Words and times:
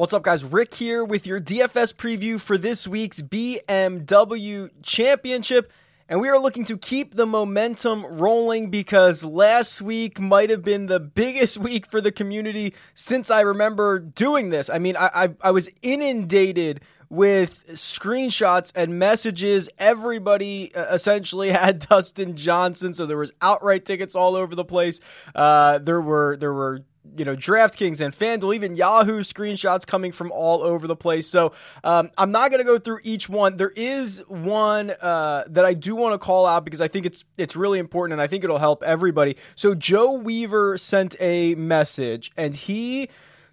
What's 0.00 0.14
up, 0.14 0.22
guys? 0.22 0.42
Rick 0.42 0.72
here 0.72 1.04
with 1.04 1.26
your 1.26 1.42
DFS 1.42 1.92
preview 1.92 2.40
for 2.40 2.56
this 2.56 2.88
week's 2.88 3.20
BMW 3.20 4.70
Championship. 4.82 5.70
And 6.08 6.22
we 6.22 6.30
are 6.30 6.38
looking 6.38 6.64
to 6.64 6.78
keep 6.78 7.16
the 7.16 7.26
momentum 7.26 8.06
rolling 8.06 8.70
because 8.70 9.22
last 9.22 9.82
week 9.82 10.18
might 10.18 10.48
have 10.48 10.64
been 10.64 10.86
the 10.86 11.00
biggest 11.00 11.58
week 11.58 11.84
for 11.84 12.00
the 12.00 12.10
community 12.10 12.72
since 12.94 13.30
I 13.30 13.42
remember 13.42 13.98
doing 13.98 14.48
this. 14.48 14.70
I 14.70 14.78
mean, 14.78 14.96
I, 14.96 15.10
I, 15.14 15.34
I 15.42 15.50
was 15.50 15.68
inundated 15.82 16.80
with 17.10 17.66
screenshots 17.72 18.72
and 18.74 18.98
messages. 18.98 19.68
Everybody 19.76 20.74
uh, 20.74 20.94
essentially 20.94 21.50
had 21.50 21.80
Dustin 21.80 22.36
Johnson, 22.36 22.94
so 22.94 23.04
there 23.04 23.18
was 23.18 23.34
outright 23.42 23.84
tickets 23.84 24.14
all 24.14 24.34
over 24.34 24.54
the 24.54 24.64
place. 24.64 25.00
Uh, 25.34 25.78
there 25.78 26.00
were 26.00 26.38
there 26.38 26.54
were 26.54 26.84
you 27.16 27.24
know, 27.24 27.34
DraftKings 27.34 28.00
and 28.00 28.14
FanDuel, 28.14 28.54
even 28.54 28.76
Yahoo 28.76 29.20
screenshots 29.20 29.86
coming 29.86 30.12
from 30.12 30.30
all 30.32 30.62
over 30.62 30.86
the 30.86 30.96
place. 30.96 31.26
So 31.26 31.52
um, 31.82 32.10
I'm 32.18 32.30
not 32.30 32.50
going 32.50 32.58
to 32.58 32.64
go 32.64 32.78
through 32.78 33.00
each 33.02 33.26
one. 33.28 33.56
There 33.56 33.72
is 33.74 34.22
one 34.28 34.92
uh, 35.00 35.44
that 35.48 35.64
I 35.64 35.74
do 35.74 35.96
want 35.96 36.12
to 36.12 36.18
call 36.18 36.46
out 36.46 36.64
because 36.64 36.80
I 36.80 36.86
think 36.88 37.06
it's 37.06 37.24
it's 37.38 37.54
really 37.56 37.78
important 37.78 38.14
and 38.14 38.22
I 38.22 38.26
think 38.26 38.42
it'll 38.44 38.58
help 38.58 38.82
everybody. 38.82 39.36
So 39.54 39.74
Joe 39.74 40.12
Weaver 40.12 40.76
sent 40.78 41.16
a 41.20 41.54
message 41.54 42.32
and 42.36 42.54
he 42.54 43.08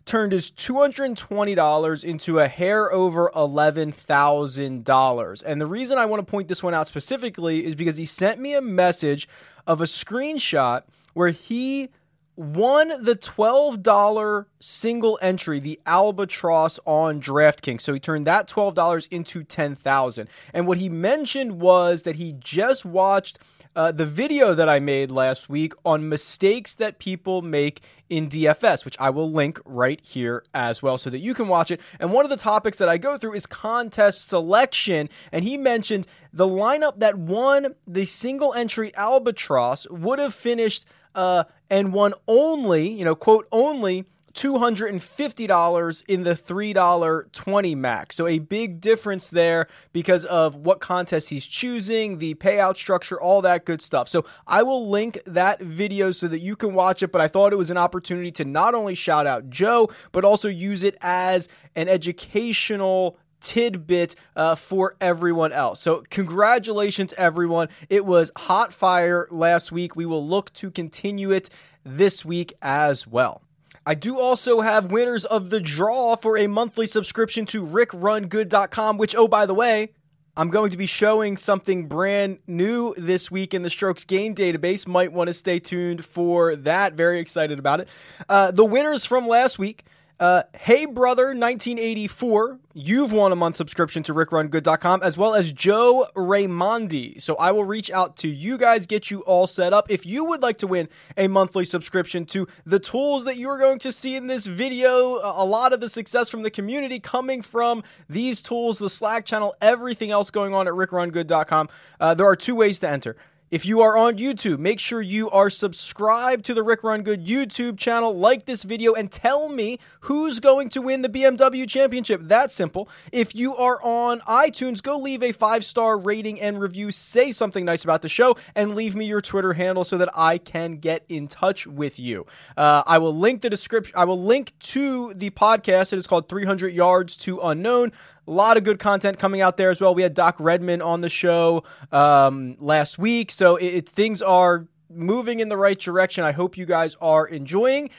turned 0.05 0.31
his 0.31 0.51
$220 0.51 2.03
into 2.03 2.39
a 2.39 2.47
hair 2.47 2.93
over 2.93 3.29
$11,000. 3.35 5.43
And 5.45 5.61
the 5.61 5.65
reason 5.65 5.97
I 5.97 6.05
want 6.05 6.25
to 6.25 6.31
point 6.31 6.47
this 6.47 6.63
one 6.63 6.73
out 6.73 6.87
specifically 6.87 7.65
is 7.65 7.75
because 7.75 7.97
he 7.97 8.05
sent 8.05 8.39
me 8.39 8.53
a 8.53 8.61
message 8.61 9.27
of 9.67 9.81
a 9.81 9.83
screenshot 9.83 10.83
where 11.13 11.31
he 11.31 11.89
won 12.37 12.89
the 13.03 13.15
$12 13.15 14.45
single 14.59 15.17
entry, 15.23 15.59
the 15.59 15.79
albatross 15.87 16.79
on 16.85 17.19
DraftKings. 17.19 17.81
So 17.81 17.93
he 17.93 17.99
turned 17.99 18.27
that 18.27 18.47
$12 18.47 19.07
into 19.09 19.43
10,000. 19.43 20.29
And 20.53 20.67
what 20.67 20.77
he 20.77 20.87
mentioned 20.87 21.59
was 21.59 22.03
that 22.03 22.17
he 22.17 22.33
just 22.33 22.85
watched 22.85 23.39
uh, 23.75 23.91
the 23.91 24.05
video 24.05 24.53
that 24.53 24.69
I 24.69 24.79
made 24.79 25.11
last 25.11 25.49
week 25.49 25.73
on 25.83 26.09
mistakes 26.09 26.75
that 26.75 26.99
people 26.99 27.41
make 27.41 27.81
in 28.09 28.29
DFS, 28.29 28.85
which 28.85 28.97
I 28.99 29.09
will 29.09 29.31
link 29.31 29.59
right 29.65 29.99
here 30.03 30.43
as 30.53 30.81
well 30.81 30.97
so 30.97 31.09
that 31.09 31.19
you 31.19 31.33
can 31.33 31.47
watch 31.47 31.71
it. 31.71 31.81
And 31.99 32.11
one 32.11 32.25
of 32.25 32.29
the 32.29 32.37
topics 32.37 32.77
that 32.77 32.89
I 32.89 32.97
go 32.97 33.17
through 33.17 33.33
is 33.33 33.45
contest 33.45 34.27
selection. 34.27 35.09
And 35.31 35.43
he 35.43 35.57
mentioned 35.57 36.07
the 36.31 36.47
lineup 36.47 36.99
that 36.99 37.17
won 37.17 37.75
the 37.87 38.05
single 38.05 38.53
entry 38.53 38.95
albatross 38.95 39.87
would 39.89 40.19
have 40.19 40.33
finished 40.33 40.85
uh, 41.17 41.45
and 41.69 41.93
won 41.93 42.13
only, 42.27 42.87
you 42.87 43.05
know, 43.05 43.15
quote, 43.15 43.47
only 43.51 44.05
$250 44.37 46.03
in 46.07 46.21
the 46.21 46.35
$3.20 46.35 47.75
max. 47.75 48.15
So 48.15 48.27
a 48.27 48.37
big 48.37 48.79
difference 48.79 49.29
there 49.29 49.67
because 49.93 50.25
of 50.25 50.55
what 50.55 50.79
contest 50.79 51.29
he's 51.29 51.47
choosing, 51.47 52.19
the 52.19 52.35
payout 52.35 52.75
structure, 52.75 53.19
all 53.19 53.41
that 53.41 53.65
good 53.65 53.81
stuff. 53.81 54.07
So 54.07 54.25
I 54.45 54.61
will 54.61 54.87
link 54.89 55.19
that 55.25 55.59
video 55.59 56.11
so 56.11 56.27
that 56.27 56.39
you 56.39 56.55
can 56.55 56.75
watch 56.75 57.01
it, 57.01 57.11
but 57.11 57.19
I 57.19 57.27
thought 57.27 57.51
it 57.51 57.57
was 57.57 57.71
an 57.71 57.77
opportunity 57.77 58.29
to 58.33 58.45
not 58.45 58.75
only 58.75 58.93
shout 58.93 59.25
out 59.25 59.49
Joe, 59.49 59.89
but 60.11 60.23
also 60.23 60.49
use 60.49 60.83
it 60.83 60.95
as 61.01 61.49
an 61.75 61.89
educational 61.89 63.17
tidbit 63.47 64.15
uh, 64.35 64.55
for 64.55 64.95
everyone 64.99 65.53
else. 65.53 65.79
So, 65.79 66.03
congratulations, 66.09 67.13
everyone. 67.17 67.69
It 67.89 68.05
was 68.05 68.29
hot 68.35 68.73
fire 68.73 69.25
last 69.31 69.71
week. 69.71 69.95
We 69.95 70.05
will 70.05 70.25
look 70.27 70.51
to 70.53 70.69
continue 70.69 71.31
it 71.31 71.49
this 71.85 72.25
week 72.25 72.53
as 72.61 73.07
well. 73.07 73.41
I 73.85 73.95
do 73.95 74.19
also 74.19 74.59
have 74.59 74.91
winners 74.91 75.23
of 75.23 75.49
the 75.49 75.61
draw 75.61 76.17
for 76.17 76.37
a 76.37 76.47
monthly 76.47 76.87
subscription 76.87 77.45
to 77.47 77.65
rickrungood.com, 77.65 78.97
which, 78.97 79.15
oh, 79.15 79.29
by 79.29 79.45
the 79.45 79.53
way, 79.53 79.93
I'm 80.35 80.49
going 80.49 80.71
to 80.71 80.77
be 80.77 80.85
showing 80.85 81.37
something 81.37 81.87
brand 81.87 82.39
new 82.47 82.93
this 82.97 83.31
week 83.31 83.53
in 83.53 83.63
the 83.63 83.69
Strokes 83.69 84.03
gained 84.03 84.35
database. 84.35 84.85
Might 84.85 85.13
want 85.13 85.29
to 85.29 85.33
stay 85.33 85.59
tuned 85.59 86.03
for 86.03 86.53
that. 86.57 86.95
Very 86.95 87.21
excited 87.21 87.59
about 87.59 87.79
it. 87.79 87.87
Uh, 88.27 88.51
the 88.51 88.65
winners 88.65 89.05
from 89.05 89.25
last 89.25 89.57
week 89.57 89.85
uh, 90.19 90.43
hey 90.59 90.85
brother 90.85 91.27
1984 91.27 92.59
you've 92.73 93.11
won 93.11 93.31
a 93.31 93.35
month 93.35 93.55
subscription 93.55 94.01
to 94.01 94.13
rickrungood.com 94.13 95.01
as 95.03 95.17
well 95.17 95.35
as 95.35 95.51
joe 95.51 96.07
raimondi. 96.15 97.21
So 97.21 97.35
i 97.35 97.51
will 97.51 97.63
reach 97.63 97.91
out 97.91 98.17
to 98.17 98.27
you 98.27 98.57
guys 98.57 98.87
get 98.87 99.11
you 99.11 99.21
all 99.21 99.45
set 99.45 99.73
up. 99.73 99.91
If 99.91 100.05
you 100.05 100.23
would 100.25 100.41
like 100.41 100.57
to 100.57 100.67
win 100.67 100.89
a 101.15 101.27
monthly 101.27 101.65
subscription 101.65 102.25
to 102.27 102.47
the 102.65 102.79
tools 102.79 103.25
that 103.25 103.37
you're 103.37 103.59
going 103.59 103.79
to 103.79 103.91
see 103.91 104.15
in 104.15 104.27
this 104.27 104.47
video 104.47 105.19
a 105.23 105.45
lot 105.45 105.71
of 105.71 105.81
the 105.81 105.89
success 105.89 106.29
from 106.29 106.41
the 106.41 106.51
community 106.51 106.99
coming 106.99 107.41
from 107.41 107.83
these 108.09 108.41
tools 108.41 108.79
the 108.79 108.89
slack 108.89 109.25
channel 109.25 109.55
everything 109.61 110.09
else 110.09 110.29
going 110.31 110.53
on 110.53 110.67
at 110.67 110.73
rickrungood.com 110.73 111.69
uh, 111.99 112.13
there 112.15 112.25
are 112.25 112.35
two 112.35 112.55
ways 112.55 112.79
to 112.79 112.89
enter 112.89 113.15
if 113.49 113.65
you 113.65 113.79
are 113.81 113.95
on 113.95 114.17
YouTube, 114.17 114.59
make 114.59 114.79
sure 114.79 115.01
you 115.01 115.29
are 115.29 115.49
subscribed 115.49 116.43
to 116.45 116.53
the 116.53 116.63
Rick 116.63 116.83
Run 116.83 117.01
Good 117.01 117.25
YouTube 117.25 117.77
channel, 117.77 118.17
like 118.17 118.45
this 118.45 118.63
video, 118.63 118.93
and 118.93 119.09
tell 119.09 119.47
me 119.47 119.79
who's 120.01 120.41
going 120.41 120.69
to 120.69 120.81
win 120.81 121.01
the 121.01 121.09
BMW 121.09 121.67
Championship. 121.67 122.21
That 122.25 122.51
simple. 122.51 122.89
If 123.13 123.33
you 123.35 123.55
are 123.55 123.81
on 123.81 124.19
iTunes, 124.21 124.83
go 124.83 124.97
leave 124.97 125.23
a 125.23 125.31
five 125.31 125.63
star 125.63 125.97
rating 125.97 126.41
and 126.41 126.59
review, 126.59 126.91
say 126.91 127.31
something 127.31 127.63
nice 127.63 127.85
about 127.85 128.01
the 128.01 128.09
show, 128.09 128.35
and 128.53 128.75
leave 128.75 128.95
me 128.95 129.05
your 129.05 129.21
Twitter 129.21 129.53
handle 129.53 129.85
so 129.85 129.97
that 129.97 130.09
I 130.13 130.37
can 130.37 130.77
get 130.77 131.05
in 131.07 131.27
touch 131.27 131.65
with 131.65 131.99
you. 131.99 132.25
Uh, 132.57 132.83
I 132.85 132.97
will 132.97 133.15
link 133.15 133.41
the 133.41 133.49
description, 133.49 133.93
I 133.97 134.03
will 134.03 134.21
link 134.21 134.59
to 134.59 135.13
the 135.13 135.29
podcast. 135.29 135.93
It 135.93 135.99
is 135.99 136.07
called 136.07 136.27
300 136.27 136.73
Yards 136.73 137.15
to 137.17 137.39
Unknown. 137.39 137.93
A 138.27 138.31
lot 138.31 138.57
of 138.57 138.63
good 138.63 138.79
content 138.79 139.19
coming 139.19 139.39
out 139.39 139.55
there 139.57 139.71
as 139.71 139.79
well. 139.79 139.95
We 139.95 140.01
had 140.01 140.13
Doc 140.13 140.35
Redman 140.39 140.81
on 140.81 141.01
the 141.01 141.09
show 141.09 141.63
um, 141.91 142.57
last 142.59 142.99
week, 142.99 143.31
so 143.31 143.55
it, 143.55 143.65
it, 143.65 143.89
things 143.89 144.21
are 144.21 144.67
moving 144.89 145.39
in 145.39 145.49
the 145.49 145.57
right 145.57 145.79
direction. 145.79 146.23
I 146.23 146.33
hope 146.33 146.57
you 146.57 146.65
guys 146.65 146.95
are 147.01 147.25
enjoying. 147.25 147.89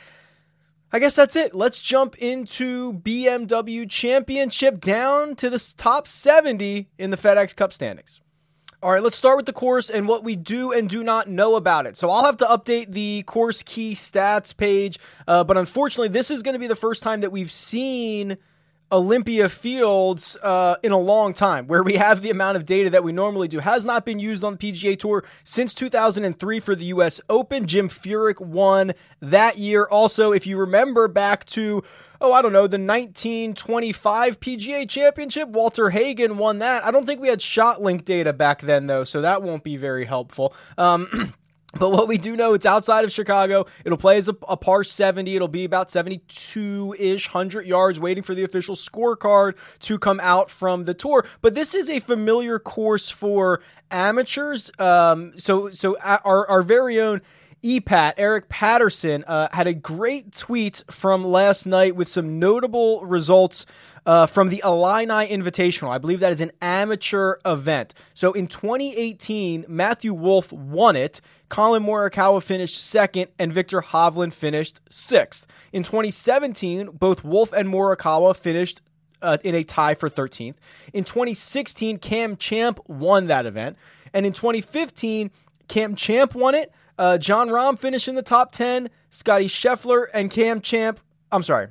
I 0.90 0.98
guess 0.98 1.16
that's 1.16 1.36
it. 1.36 1.54
Let's 1.54 1.78
jump 1.78 2.16
into 2.18 2.94
BMW 2.94 3.88
Championship 3.88 4.80
down 4.80 5.34
to 5.36 5.50
the 5.50 5.74
top 5.76 6.08
70 6.08 6.88
in 6.98 7.10
the 7.10 7.16
FedEx 7.16 7.54
Cup 7.54 7.72
standings. 7.72 8.20
All 8.80 8.92
right, 8.92 9.02
let's 9.02 9.16
start 9.16 9.36
with 9.36 9.46
the 9.46 9.52
course 9.52 9.90
and 9.90 10.06
what 10.06 10.22
we 10.22 10.36
do 10.36 10.72
and 10.72 10.88
do 10.88 11.02
not 11.02 11.28
know 11.28 11.56
about 11.56 11.86
it. 11.86 11.96
So 11.96 12.10
I'll 12.10 12.24
have 12.24 12.36
to 12.38 12.46
update 12.46 12.92
the 12.92 13.24
course 13.24 13.62
key 13.62 13.94
stats 13.94 14.56
page, 14.56 15.00
uh, 15.26 15.42
but 15.42 15.56
unfortunately, 15.56 16.08
this 16.08 16.30
is 16.30 16.42
going 16.44 16.52
to 16.52 16.60
be 16.60 16.68
the 16.68 16.76
first 16.76 17.02
time 17.02 17.22
that 17.22 17.32
we've 17.32 17.50
seen 17.50 18.38
Olympia 18.90 19.48
Fields 19.48 20.36
uh, 20.42 20.76
in 20.82 20.92
a 20.92 20.98
long 20.98 21.32
time, 21.32 21.66
where 21.66 21.82
we 21.82 21.94
have 21.94 22.20
the 22.22 22.30
amount 22.30 22.56
of 22.56 22.64
data 22.64 22.90
that 22.90 23.04
we 23.04 23.12
normally 23.12 23.48
do. 23.48 23.60
Has 23.60 23.84
not 23.84 24.04
been 24.04 24.18
used 24.18 24.42
on 24.42 24.56
the 24.56 24.72
PGA 24.72 24.98
Tour 24.98 25.24
since 25.42 25.74
2003 25.74 26.60
for 26.60 26.74
the 26.74 26.86
U.S. 26.86 27.20
Open. 27.28 27.66
Jim 27.66 27.88
Furyk 27.88 28.40
won 28.40 28.92
that 29.20 29.58
year. 29.58 29.84
Also, 29.84 30.32
if 30.32 30.46
you 30.46 30.56
remember 30.58 31.08
back 31.08 31.44
to 31.46 31.82
oh, 32.20 32.32
I 32.32 32.42
don't 32.42 32.52
know, 32.52 32.66
the 32.66 32.78
1925 32.78 34.40
PGA 34.40 34.88
Championship. 34.88 35.48
Walter 35.48 35.90
Hagen 35.90 36.38
won 36.38 36.58
that. 36.58 36.84
I 36.84 36.90
don't 36.90 37.06
think 37.06 37.20
we 37.20 37.28
had 37.28 37.38
ShotLink 37.38 38.04
data 38.04 38.32
back 38.32 38.60
then, 38.62 38.86
though, 38.86 39.04
so 39.04 39.20
that 39.20 39.42
won't 39.42 39.62
be 39.62 39.76
very 39.76 40.04
helpful. 40.04 40.54
Um, 40.76 41.34
But 41.78 41.92
what 41.92 42.08
we 42.08 42.18
do 42.18 42.36
know, 42.36 42.54
it's 42.54 42.66
outside 42.66 43.04
of 43.04 43.12
Chicago. 43.12 43.66
It'll 43.84 43.98
play 43.98 44.16
as 44.16 44.28
a, 44.28 44.36
a 44.48 44.56
par 44.56 44.82
70. 44.82 45.36
It'll 45.36 45.46
be 45.46 45.64
about 45.64 45.90
72 45.90 46.96
ish, 46.98 47.28
100 47.28 47.66
yards, 47.66 48.00
waiting 48.00 48.24
for 48.24 48.34
the 48.34 48.42
official 48.42 48.74
scorecard 48.74 49.56
to 49.80 49.98
come 49.98 50.20
out 50.20 50.50
from 50.50 50.84
the 50.84 50.94
tour. 50.94 51.24
But 51.40 51.54
this 51.54 51.74
is 51.74 51.88
a 51.88 52.00
familiar 52.00 52.58
course 52.58 53.10
for 53.10 53.60
amateurs. 53.90 54.70
Um, 54.78 55.32
so, 55.36 55.70
so 55.70 55.96
our, 56.00 56.48
our 56.48 56.62
very 56.62 57.00
own 57.00 57.20
EPAT, 57.62 58.14
Eric 58.16 58.48
Patterson, 58.48 59.24
uh, 59.26 59.48
had 59.52 59.66
a 59.66 59.74
great 59.74 60.32
tweet 60.32 60.82
from 60.90 61.24
last 61.24 61.66
night 61.66 61.94
with 61.94 62.08
some 62.08 62.38
notable 62.38 63.04
results 63.04 63.66
uh, 64.08 64.24
from 64.24 64.48
the 64.48 64.62
Illini 64.64 65.28
Invitational. 65.28 65.90
I 65.90 65.98
believe 65.98 66.20
that 66.20 66.32
is 66.32 66.40
an 66.40 66.50
amateur 66.62 67.36
event. 67.44 67.92
So 68.14 68.32
in 68.32 68.46
2018, 68.46 69.66
Matthew 69.68 70.14
Wolff 70.14 70.50
won 70.50 70.96
it. 70.96 71.20
Collin 71.50 71.84
Morikawa 71.84 72.42
finished 72.42 72.82
second, 72.82 73.28
and 73.38 73.52
Viktor 73.52 73.82
Hovland 73.82 74.32
finished 74.32 74.80
sixth. 74.88 75.46
In 75.74 75.82
2017, 75.82 76.86
both 76.92 77.22
Wolff 77.22 77.52
and 77.52 77.68
Morikawa 77.68 78.34
finished 78.34 78.80
uh, 79.20 79.36
in 79.44 79.54
a 79.54 79.62
tie 79.62 79.94
for 79.94 80.08
13th. 80.08 80.54
In 80.94 81.04
2016, 81.04 81.98
Cam 81.98 82.36
Champ 82.38 82.80
won 82.88 83.26
that 83.26 83.44
event. 83.44 83.76
And 84.14 84.24
in 84.24 84.32
2015, 84.32 85.30
Cam 85.68 85.94
Champ 85.94 86.34
won 86.34 86.54
it. 86.54 86.72
Uh, 86.98 87.18
Jon 87.18 87.50
Rahm 87.50 87.78
finished 87.78 88.08
in 88.08 88.14
the 88.14 88.22
top 88.22 88.52
10. 88.52 88.88
Scottie 89.10 89.48
Scheffler 89.48 90.06
and 90.14 90.30
Cam 90.30 90.62
Champ. 90.62 90.98
I'm 91.30 91.42
sorry. 91.42 91.68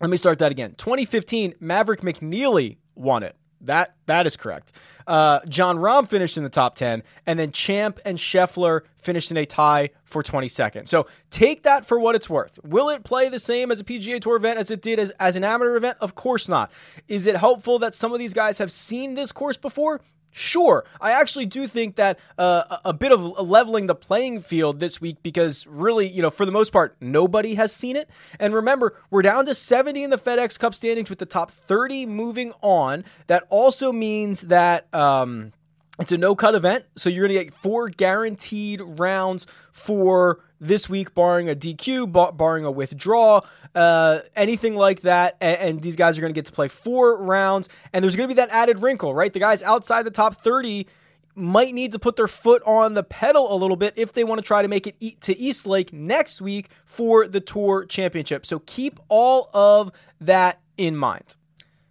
Let 0.00 0.10
me 0.10 0.16
start 0.16 0.38
that 0.40 0.50
again. 0.50 0.74
2015, 0.76 1.54
Maverick 1.60 2.00
McNealy 2.00 2.78
won 2.94 3.22
it 3.22 3.36
That 3.60 3.94
that 4.06 4.26
is 4.26 4.36
correct. 4.36 4.72
Uh, 5.06 5.40
Jon 5.48 5.78
Rahm 5.78 6.08
finished 6.08 6.36
in 6.36 6.44
the 6.44 6.50
top 6.50 6.74
10, 6.74 7.02
and 7.26 7.38
then 7.38 7.52
Champ 7.52 8.00
and 8.04 8.18
Scheffler 8.18 8.82
finished 8.96 9.30
in 9.30 9.36
a 9.36 9.44
tie 9.44 9.90
for 10.04 10.22
22nd. 10.22 10.88
So 10.88 11.06
take 11.30 11.62
that 11.64 11.86
for 11.86 11.98
what 11.98 12.14
it's 12.14 12.30
worth. 12.30 12.58
Will 12.64 12.88
it 12.88 13.04
play 13.04 13.28
the 13.28 13.40
same 13.40 13.70
as 13.70 13.80
a 13.80 13.84
PGA 13.84 14.20
Tour 14.20 14.36
event 14.36 14.58
as 14.58 14.70
it 14.70 14.80
did 14.80 14.98
as, 14.98 15.10
as 15.12 15.36
an 15.36 15.44
amateur 15.44 15.76
event? 15.76 15.98
Of 16.00 16.14
course 16.14 16.48
not. 16.48 16.70
Is 17.08 17.26
it 17.26 17.36
helpful 17.36 17.78
that 17.80 17.94
some 17.94 18.12
of 18.12 18.18
these 18.18 18.34
guys 18.34 18.58
have 18.58 18.72
seen 18.72 19.14
this 19.14 19.32
course 19.32 19.56
before? 19.56 20.00
Sure, 20.36 20.84
I 21.00 21.12
actually 21.12 21.46
do 21.46 21.68
think 21.68 21.94
that 21.94 22.18
uh, 22.36 22.78
a 22.84 22.92
bit 22.92 23.12
of 23.12 23.22
leveling 23.22 23.86
the 23.86 23.94
playing 23.94 24.40
field 24.40 24.80
this 24.80 25.00
week 25.00 25.18
because 25.22 25.64
really, 25.64 26.08
you 26.08 26.22
know, 26.22 26.30
for 26.30 26.44
the 26.44 26.50
most 26.50 26.72
part, 26.72 26.96
nobody 27.00 27.54
has 27.54 27.72
seen 27.72 27.94
it. 27.94 28.10
And 28.40 28.52
remember, 28.52 28.96
we're 29.10 29.22
down 29.22 29.46
to 29.46 29.54
70 29.54 30.02
in 30.02 30.10
the 30.10 30.18
FedEx 30.18 30.58
Cup 30.58 30.74
standings 30.74 31.08
with 31.08 31.20
the 31.20 31.24
top 31.26 31.52
30 31.52 32.06
moving 32.06 32.52
on. 32.62 33.04
That 33.28 33.44
also 33.48 33.92
means 33.92 34.40
that. 34.42 34.88
Um, 34.94 35.52
it's 36.00 36.10
a 36.10 36.18
no 36.18 36.34
cut 36.34 36.54
event, 36.54 36.84
so 36.96 37.08
you're 37.08 37.28
going 37.28 37.38
to 37.38 37.44
get 37.44 37.54
four 37.54 37.88
guaranteed 37.88 38.80
rounds 38.82 39.46
for 39.70 40.40
this 40.60 40.88
week, 40.88 41.14
barring 41.14 41.48
a 41.48 41.54
DQ, 41.54 42.10
bar- 42.10 42.32
barring 42.32 42.64
a 42.64 42.70
withdraw, 42.70 43.42
uh, 43.74 44.20
anything 44.34 44.74
like 44.74 45.02
that. 45.02 45.36
And, 45.40 45.58
and 45.58 45.82
these 45.82 45.94
guys 45.94 46.18
are 46.18 46.20
going 46.20 46.32
to 46.32 46.34
get 46.36 46.46
to 46.46 46.52
play 46.52 46.68
four 46.68 47.16
rounds. 47.22 47.68
And 47.92 48.02
there's 48.02 48.16
going 48.16 48.28
to 48.28 48.34
be 48.34 48.40
that 48.40 48.50
added 48.50 48.82
wrinkle, 48.82 49.14
right? 49.14 49.32
The 49.32 49.38
guys 49.38 49.62
outside 49.62 50.02
the 50.04 50.10
top 50.10 50.42
30 50.42 50.88
might 51.36 51.74
need 51.74 51.92
to 51.92 51.98
put 51.98 52.16
their 52.16 52.28
foot 52.28 52.62
on 52.64 52.94
the 52.94 53.02
pedal 53.02 53.52
a 53.52 53.56
little 53.56 53.76
bit 53.76 53.94
if 53.96 54.12
they 54.12 54.24
want 54.24 54.40
to 54.40 54.46
try 54.46 54.62
to 54.62 54.68
make 54.68 54.86
it 54.86 55.20
to 55.20 55.36
East 55.36 55.66
Lake 55.66 55.92
next 55.92 56.40
week 56.40 56.70
for 56.84 57.26
the 57.26 57.40
Tour 57.40 57.84
Championship. 57.84 58.46
So 58.46 58.60
keep 58.60 58.98
all 59.08 59.50
of 59.52 59.92
that 60.20 60.60
in 60.76 60.96
mind. 60.96 61.34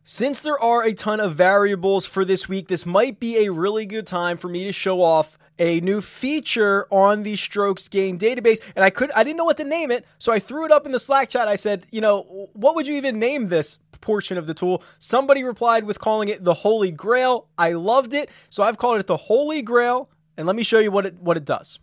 Since 0.06 0.42
there 0.42 0.60
are 0.60 0.84
a 0.84 0.94
ton 0.94 1.22
of 1.22 1.36
variables 1.36 2.06
for 2.06 2.26
this 2.26 2.50
week, 2.50 2.68
this 2.68 2.86
might 2.86 3.22
be 3.22 3.46
a 3.46 3.54
really 3.54 3.86
good 3.86 4.06
time 4.06 4.38
for 4.38 4.50
me 4.50 4.66
to 4.66 4.74
show 4.74 5.02
off 5.02 5.38
a 5.58 5.80
new 5.80 6.02
feature 6.02 6.88
on 6.92 7.24
the 7.24 7.38
strokes 7.38 7.88
gain 7.88 8.20
database. 8.20 8.58
And 8.76 8.84
I 8.84 8.90
could 8.90 9.12
I 9.16 9.24
didn't 9.24 9.38
know 9.38 9.46
what 9.46 9.56
to 9.58 9.64
name 9.64 9.92
it 9.92 10.06
so 10.20 10.34
I 10.34 10.40
threw 10.40 10.66
it 10.66 10.74
up 10.74 10.86
in 10.86 10.92
the 10.92 11.00
Slack 11.00 11.30
chat. 11.30 11.48
I 11.48 11.56
said 11.56 11.88
you 11.90 12.02
know 12.02 12.50
what 12.52 12.76
would 12.76 12.86
you 12.86 12.96
even 12.96 13.18
name 13.18 13.48
this 13.48 13.80
portion 14.02 14.38
of 14.38 14.46
the 14.46 14.54
tool? 14.54 14.84
Somebody 15.00 15.42
replied 15.46 15.86
with 15.86 16.00
calling 16.00 16.28
it 16.28 16.44
the 16.44 16.54
holy 16.54 16.92
grail. 16.92 17.48
I 17.58 17.72
loved 17.72 18.14
it. 18.14 18.30
So 18.50 18.62
I've 18.62 18.78
called 18.78 19.00
it 19.00 19.08
the 19.08 19.16
holy 19.16 19.62
grail 19.62 20.10
and 20.36 20.46
let 20.46 20.58
me 20.58 20.64
show 20.64 20.80
you 20.80 20.92
what 20.92 21.06
it 21.06 21.16
what 21.22 21.38
it 21.38 21.46
does 21.46 21.80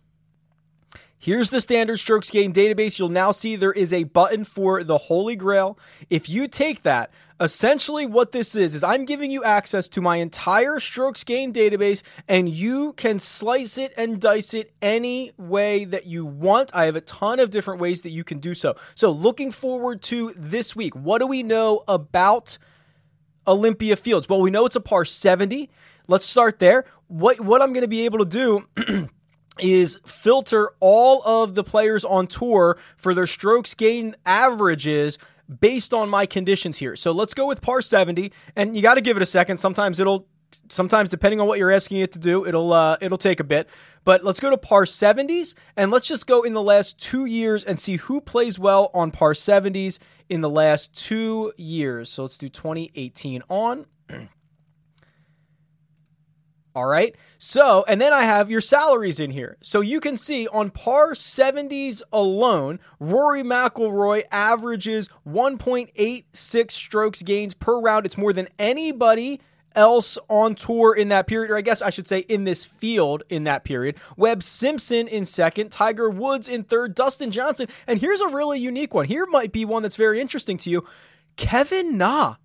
Here's 1.21 1.51
the 1.51 1.61
standard 1.61 1.97
strokes 1.97 2.31
gain 2.31 2.51
database. 2.51 2.97
You'll 2.97 3.09
now 3.09 3.29
see 3.29 3.55
there 3.55 3.71
is 3.71 3.93
a 3.93 4.05
button 4.05 4.43
for 4.43 4.83
the 4.83 4.97
Holy 4.97 5.35
Grail. 5.35 5.77
If 6.09 6.27
you 6.27 6.47
take 6.47 6.81
that, 6.81 7.11
essentially 7.39 8.07
what 8.07 8.31
this 8.31 8.55
is 8.55 8.73
is 8.73 8.83
I'm 8.83 9.05
giving 9.05 9.29
you 9.29 9.43
access 9.43 9.87
to 9.89 10.01
my 10.01 10.15
entire 10.15 10.79
strokes 10.79 11.23
gain 11.23 11.53
database 11.53 12.01
and 12.27 12.49
you 12.49 12.93
can 12.93 13.19
slice 13.19 13.77
it 13.77 13.93
and 13.95 14.19
dice 14.19 14.55
it 14.55 14.71
any 14.81 15.31
way 15.37 15.85
that 15.85 16.07
you 16.07 16.25
want. 16.25 16.71
I 16.73 16.85
have 16.85 16.95
a 16.95 17.01
ton 17.01 17.39
of 17.39 17.51
different 17.51 17.79
ways 17.79 18.01
that 18.01 18.09
you 18.09 18.23
can 18.23 18.39
do 18.39 18.55
so. 18.55 18.75
So, 18.95 19.11
looking 19.11 19.51
forward 19.51 20.01
to 20.03 20.33
this 20.35 20.75
week. 20.75 20.95
What 20.95 21.19
do 21.19 21.27
we 21.27 21.43
know 21.43 21.83
about 21.87 22.57
Olympia 23.45 23.95
Fields? 23.95 24.27
Well, 24.27 24.41
we 24.41 24.49
know 24.49 24.65
it's 24.65 24.75
a 24.75 24.81
par 24.81 25.05
70. 25.05 25.69
Let's 26.07 26.25
start 26.25 26.57
there. 26.57 26.85
What 27.05 27.41
what 27.41 27.61
I'm 27.61 27.73
going 27.73 27.83
to 27.83 27.87
be 27.87 28.05
able 28.05 28.25
to 28.25 28.25
do 28.25 29.09
is 29.61 29.99
filter 30.05 30.71
all 30.79 31.21
of 31.23 31.55
the 31.55 31.63
players 31.63 32.03
on 32.03 32.27
tour 32.27 32.77
for 32.97 33.13
their 33.13 33.27
strokes 33.27 33.73
gain 33.73 34.15
averages 34.25 35.17
based 35.59 35.93
on 35.93 36.09
my 36.09 36.25
conditions 36.25 36.77
here. 36.77 36.95
So 36.95 37.11
let's 37.11 37.33
go 37.33 37.45
with 37.45 37.61
par 37.61 37.81
70 37.81 38.31
and 38.55 38.75
you 38.75 38.81
got 38.81 38.95
to 38.95 39.01
give 39.01 39.17
it 39.17 39.23
a 39.23 39.27
second. 39.27 39.57
Sometimes 39.57 39.99
it'll 39.99 40.27
sometimes 40.69 41.09
depending 41.09 41.39
on 41.39 41.47
what 41.47 41.59
you're 41.59 41.71
asking 41.71 41.99
it 41.99 42.11
to 42.13 42.19
do, 42.19 42.45
it'll 42.45 42.73
uh, 42.73 42.97
it'll 43.01 43.17
take 43.17 43.39
a 43.39 43.43
bit. 43.43 43.69
But 44.03 44.23
let's 44.23 44.39
go 44.39 44.49
to 44.49 44.57
par 44.57 44.85
70s 44.85 45.55
and 45.75 45.91
let's 45.91 46.07
just 46.07 46.25
go 46.25 46.43
in 46.43 46.53
the 46.53 46.61
last 46.61 46.99
2 46.99 47.25
years 47.25 47.63
and 47.63 47.79
see 47.79 47.97
who 47.97 48.21
plays 48.21 48.57
well 48.57 48.89
on 48.93 49.11
par 49.11 49.33
70s 49.33 49.99
in 50.29 50.41
the 50.41 50.49
last 50.49 50.95
2 51.07 51.53
years. 51.57 52.09
So 52.09 52.23
let's 52.23 52.37
do 52.37 52.49
2018 52.49 53.43
on 53.49 53.85
All 56.73 56.85
right. 56.85 57.15
So, 57.37 57.83
and 57.87 57.99
then 57.99 58.13
I 58.13 58.21
have 58.21 58.49
your 58.49 58.61
salaries 58.61 59.19
in 59.19 59.31
here. 59.31 59.57
So 59.61 59.81
you 59.81 59.99
can 59.99 60.15
see 60.15 60.47
on 60.47 60.69
par 60.69 61.11
70s 61.11 62.01
alone, 62.13 62.79
Rory 62.99 63.43
McIlroy 63.43 64.23
averages 64.31 65.09
1.86 65.27 66.71
strokes 66.71 67.21
gains 67.21 67.53
per 67.53 67.77
round. 67.79 68.05
It's 68.05 68.17
more 68.17 68.31
than 68.31 68.47
anybody 68.57 69.41
else 69.75 70.17
on 70.29 70.55
tour 70.55 70.93
in 70.93 71.09
that 71.09 71.27
period, 71.27 71.51
or 71.51 71.57
I 71.57 71.61
guess 71.61 71.81
I 71.81 71.89
should 71.89 72.07
say 72.07 72.19
in 72.19 72.45
this 72.45 72.63
field 72.63 73.23
in 73.29 73.43
that 73.45 73.63
period. 73.63 73.95
Webb 74.15 74.43
Simpson 74.43 75.07
in 75.07 75.25
second, 75.25 75.71
Tiger 75.71 76.09
Woods 76.09 76.47
in 76.47 76.63
third, 76.63 76.95
Dustin 76.95 77.31
Johnson. 77.31 77.67
And 77.87 77.99
here's 77.99 78.21
a 78.21 78.29
really 78.29 78.59
unique 78.59 78.93
one. 78.93 79.05
Here 79.05 79.25
might 79.25 79.51
be 79.51 79.65
one 79.65 79.83
that's 79.83 79.95
very 79.97 80.19
interesting 80.21 80.57
to 80.59 80.69
you. 80.69 80.85
Kevin 81.35 81.97
Na 81.97 82.35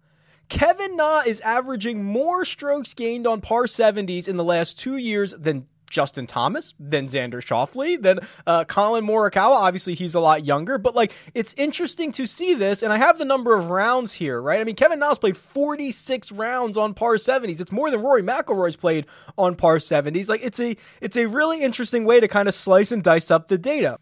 Kevin 0.48 0.96
Na 0.96 1.22
is 1.26 1.40
averaging 1.40 2.04
more 2.04 2.44
strokes 2.44 2.94
gained 2.94 3.26
on 3.26 3.40
par 3.40 3.64
70s 3.64 4.28
in 4.28 4.36
the 4.36 4.44
last 4.44 4.78
two 4.78 4.96
years 4.96 5.34
than 5.34 5.66
Justin 5.90 6.26
Thomas, 6.26 6.74
than 6.78 7.06
Xander 7.06 7.40
Schauffele, 7.40 8.00
than 8.00 8.20
uh, 8.46 8.64
Collin 8.64 9.04
Morikawa. 9.04 9.54
Obviously, 9.54 9.94
he's 9.94 10.14
a 10.14 10.20
lot 10.20 10.44
younger, 10.44 10.78
but 10.78 10.94
like 10.94 11.12
it's 11.34 11.54
interesting 11.54 12.12
to 12.12 12.26
see 12.26 12.54
this. 12.54 12.82
And 12.82 12.92
I 12.92 12.98
have 12.98 13.18
the 13.18 13.24
number 13.24 13.56
of 13.56 13.70
rounds 13.70 14.12
here, 14.12 14.40
right? 14.40 14.60
I 14.60 14.64
mean, 14.64 14.74
Kevin 14.74 14.98
Na's 14.98 15.18
played 15.18 15.36
46 15.36 16.32
rounds 16.32 16.76
on 16.76 16.94
par 16.94 17.14
70s. 17.14 17.60
It's 17.60 17.72
more 17.72 17.90
than 17.90 18.02
Rory 18.02 18.22
McIlroy's 18.22 18.76
played 18.76 19.06
on 19.38 19.54
par 19.54 19.78
70s. 19.78 20.28
Like 20.28 20.44
it's 20.44 20.60
a 20.60 20.76
it's 21.00 21.16
a 21.16 21.26
really 21.26 21.62
interesting 21.62 22.04
way 22.04 22.20
to 22.20 22.28
kind 22.28 22.48
of 22.48 22.54
slice 22.54 22.92
and 22.92 23.02
dice 23.02 23.30
up 23.30 23.48
the 23.48 23.58
data. 23.58 23.98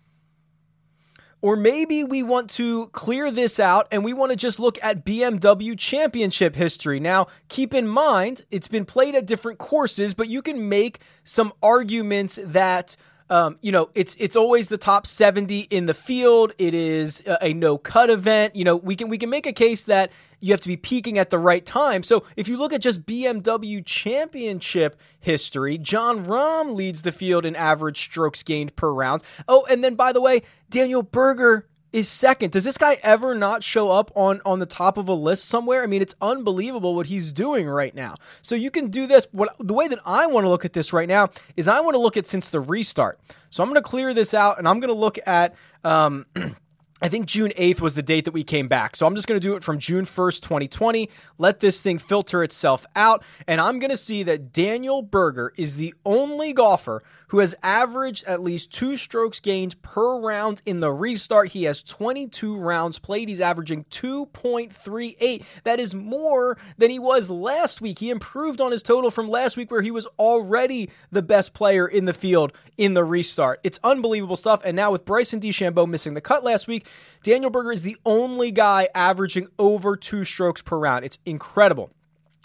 Or 1.45 1.57
maybe 1.57 2.03
we 2.03 2.23
want 2.23 2.49
to 2.53 2.87
clear 2.87 3.31
this 3.31 3.61
out 3.61 3.87
and 3.91 4.03
we 4.03 4.15
want 4.15 4.31
to 4.31 4.37
just 4.37 4.59
look 4.59 4.79
at 4.83 5.05
BMW 5.05 5.79
championship 5.79 6.57
history. 6.57 6.99
Now, 6.99 7.27
keep 7.51 7.75
in 7.75 7.87
mind, 7.87 8.47
it's 8.51 8.67
been 8.67 8.87
played 8.87 9.15
at 9.15 9.27
different 9.27 9.59
courses, 9.59 10.15
but 10.15 10.31
you 10.31 10.41
can 10.41 10.71
make 10.71 11.01
some 11.23 11.53
arguments 11.63 12.39
that 12.43 12.97
um, 13.31 13.59
you 13.63 13.73
know, 13.73 13.89
it's 13.95 14.15
it's 14.17 14.37
always 14.37 14.69
the 14.69 14.77
top 14.77 15.07
70 15.07 15.61
in 15.71 15.87
the 15.87 15.95
field. 15.95 16.53
It 16.59 16.75
is 16.75 17.23
a, 17.27 17.39
a 17.47 17.55
no 17.55 17.79
cut 17.79 18.11
event. 18.11 18.55
You 18.55 18.65
know, 18.65 18.77
we 18.77 18.97
can 18.97 19.09
we 19.09 19.17
can 19.17 19.31
make 19.31 19.47
a 19.47 19.53
case 19.53 19.85
that 19.85 20.11
you 20.41 20.53
have 20.53 20.61
to 20.61 20.69
be 20.69 20.77
peaking 20.77 21.19
at 21.19 21.31
the 21.31 21.39
right 21.39 21.65
time. 21.65 22.03
So 22.03 22.25
if 22.37 22.49
you 22.49 22.59
look 22.59 22.75
at 22.75 22.83
just 22.83 23.07
BMW 23.07 23.85
championship 23.85 25.01
history, 25.19 25.79
Jon 25.79 26.27
Rahm 26.27 26.75
leads 26.75 27.03
the 27.03 27.13
field 27.13 27.47
in 27.47 27.57
average 27.57 28.03
strokes 28.03 28.43
gained 28.43 28.77
per 28.77 28.93
round. 28.93 29.23
Oh, 29.49 29.67
and 29.71 29.83
then 29.83 29.95
by 29.95 30.13
the 30.13 30.21
way, 30.21 30.43
Daniel 30.69 31.03
Berger 31.03 31.67
is 31.95 32.09
second. 32.09 32.51
Does 32.51 32.65
this 32.65 32.77
guy 32.77 32.99
ever 33.05 33.37
not 33.37 33.63
show 33.63 33.89
up 33.89 34.11
on 34.17 34.43
on 34.45 34.59
the 34.59 34.67
top 34.67 34.99
of 34.99 35.09
a 35.09 35.15
list 35.15 35.45
somewhere? 35.45 35.85
I 35.85 35.87
mean, 35.87 36.03
it's 36.03 36.17
unbelievable 36.21 36.97
what 36.97 37.07
he's 37.07 37.33
doing 37.33 37.69
right 37.69 37.95
now. 37.95 38.17
So 38.43 38.57
you 38.57 38.73
can 38.73 38.89
do 38.89 39.07
this. 39.07 39.29
What 39.31 39.55
the 39.61 39.75
way 39.75 39.87
that 39.87 40.01
I 40.05 40.27
want 40.27 40.45
to 40.45 40.51
look 40.51 40.65
at 40.65 40.73
this 40.73 40.93
right 40.93 41.09
now 41.09 41.31
is 41.57 41.69
I 41.69 41.79
want 41.81 41.95
to 41.95 42.01
look 42.01 42.17
at 42.17 42.27
since 42.27 42.51
the 42.51 42.59
restart. 42.59 43.21
So 43.49 43.63
I'm 43.63 43.69
going 43.69 43.81
to 43.81 43.89
clear 43.89 44.13
this 44.13 44.35
out 44.35 44.59
and 44.59 44.67
I'm 44.67 44.81
going 44.81 44.93
to 44.93 45.01
look 45.01 45.19
at. 45.25 45.55
Um, 45.85 46.27
I 47.03 47.09
think 47.09 47.27
June 47.27 47.51
8th 47.59 47.83
was 47.83 47.95
the 47.95 48.03
date 48.03 48.25
that 48.25 48.33
we 48.33 48.45
came 48.45 48.67
back. 48.67 48.97
So 48.97 49.07
I'm 49.07 49.15
just 49.15 49.29
going 49.29 49.39
to 49.39 49.47
do 49.47 49.57
it 49.57 49.63
from 49.63 49.79
June 49.79 50.07
1st, 50.07 50.41
2020. 50.41 51.11
Let 51.37 51.61
this 51.61 51.83
thing 51.83 51.99
filter 51.99 52.43
itself 52.43 52.87
out. 52.97 53.23
And 53.47 53.61
I'm 53.61 53.79
going 53.79 53.91
to 53.91 53.97
see 53.97 54.23
that 54.23 54.53
Daniel 54.53 55.03
Berger 55.03 55.53
is 55.59 55.77
the 55.77 55.93
only 56.07 56.55
golfer 56.55 57.03
who 57.35 57.41
has 57.41 57.57
averaged 57.65 58.23
at 58.29 58.41
least 58.41 58.73
two 58.73 58.97
strokes 58.97 59.41
gained 59.41 59.83
per 59.83 60.21
round 60.21 60.63
in 60.65 60.79
the 60.79 60.93
restart. 60.93 61.49
He 61.49 61.65
has 61.65 61.83
22 61.83 62.57
rounds 62.57 63.01
played. 63.01 63.29
He's 63.29 63.41
averaging 63.41 63.87
2.38. 63.91 65.45
That 65.65 65.81
is 65.81 65.97
more 65.97 66.57
than 66.79 66.93
he 66.93 67.01
was 67.01 67.33
last 67.33 67.81
week. 67.81 67.99
He 67.99 68.11
improved 68.11 68.61
on 68.61 68.71
his 68.71 68.85
total 68.85 69.11
from 69.11 69.29
last 69.29 69.57
week, 69.57 69.73
where 69.73 69.83
he 69.83 69.91
was 69.91 70.07
already 70.17 70.91
the 71.11 71.23
best 71.23 71.55
player 71.55 71.89
in 71.89 72.05
the 72.05 72.15
field 72.15 72.53
in 72.77 72.95
the 72.95 73.03
restart. 73.03 73.59
It's 73.65 73.81
unbelievable 73.83 74.37
stuff. 74.37 74.63
And 74.65 74.77
now 74.77 74.93
with 74.93 75.05
Bryson 75.05 75.41
DeChambeau 75.41 75.89
missing 75.89 76.15
the 76.15 76.21
cut 76.21 76.45
last 76.45 76.69
week, 76.69 76.87
Daniel 77.25 77.51
Berger 77.51 77.73
is 77.73 77.83
the 77.83 77.97
only 78.07 78.53
guy 78.53 78.89
averaging 78.95 79.49
over 79.59 79.97
two 79.97 80.25
strokes 80.25 80.63
per 80.63 80.79
round. 80.79 81.05
It's 81.05 81.19
incredible. 81.27 81.91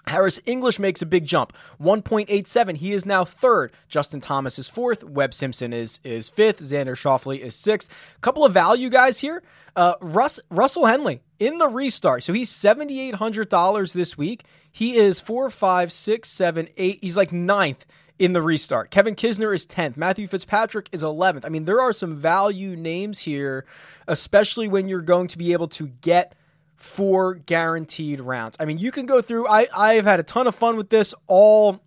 Harris 0.07 0.39
English 0.45 0.79
makes 0.79 1.01
a 1.01 1.05
big 1.05 1.25
jump, 1.25 1.53
1.87. 1.81 2.77
He 2.77 2.93
is 2.93 3.05
now 3.05 3.25
third. 3.25 3.71
Justin 3.87 4.21
Thomas 4.21 4.57
is 4.57 4.69
fourth. 4.69 5.03
Webb 5.03 5.33
Simpson 5.33 5.73
is 5.73 5.99
is 6.03 6.29
fifth. 6.29 6.61
Xander 6.61 6.95
Schauffele 6.95 7.39
is 7.39 7.55
sixth. 7.55 7.89
Couple 8.21 8.45
of 8.45 8.53
value 8.53 8.89
guys 8.89 9.19
here. 9.19 9.43
Uh, 9.75 9.95
Russ 10.01 10.39
Russell 10.49 10.85
Henley 10.85 11.21
in 11.39 11.57
the 11.57 11.67
restart, 11.67 12.23
so 12.23 12.33
he's 12.33 12.49
seventy 12.49 12.99
eight 12.99 13.15
hundred 13.15 13.49
dollars 13.49 13.93
this 13.93 14.17
week. 14.17 14.45
He 14.71 14.95
is 14.95 15.19
four, 15.19 15.49
five, 15.49 15.91
six, 15.91 16.29
seven, 16.29 16.67
eight. 16.77 16.99
He's 17.01 17.17
like 17.17 17.31
ninth 17.31 17.85
in 18.19 18.33
the 18.33 18.41
restart. 18.41 18.91
Kevin 18.91 19.15
Kisner 19.15 19.55
is 19.55 19.65
10th. 19.65 19.95
Matthew 19.95 20.27
Fitzpatrick 20.27 20.89
is 20.91 21.03
11th. 21.03 21.45
I 21.45 21.49
mean, 21.49 21.63
there 21.63 21.79
are 21.79 21.93
some 21.93 22.17
value 22.17 22.75
names 22.75 23.19
here, 23.19 23.65
especially 24.07 24.67
when 24.67 24.89
you're 24.89 25.01
going 25.01 25.29
to 25.29 25.37
be 25.37 25.53
able 25.53 25.69
to 25.69 25.87
get 25.87 26.35
four 26.79 27.35
guaranteed 27.35 28.21
rounds. 28.21 28.57
I 28.59 28.65
mean, 28.65 28.77
you 28.77 28.91
can 28.91 29.05
go 29.05 29.21
through. 29.21 29.47
I 29.47 29.67
I've 29.75 30.05
had 30.05 30.19
a 30.19 30.23
ton 30.23 30.47
of 30.47 30.55
fun 30.55 30.77
with 30.77 30.89
this 30.89 31.13
all 31.27 31.81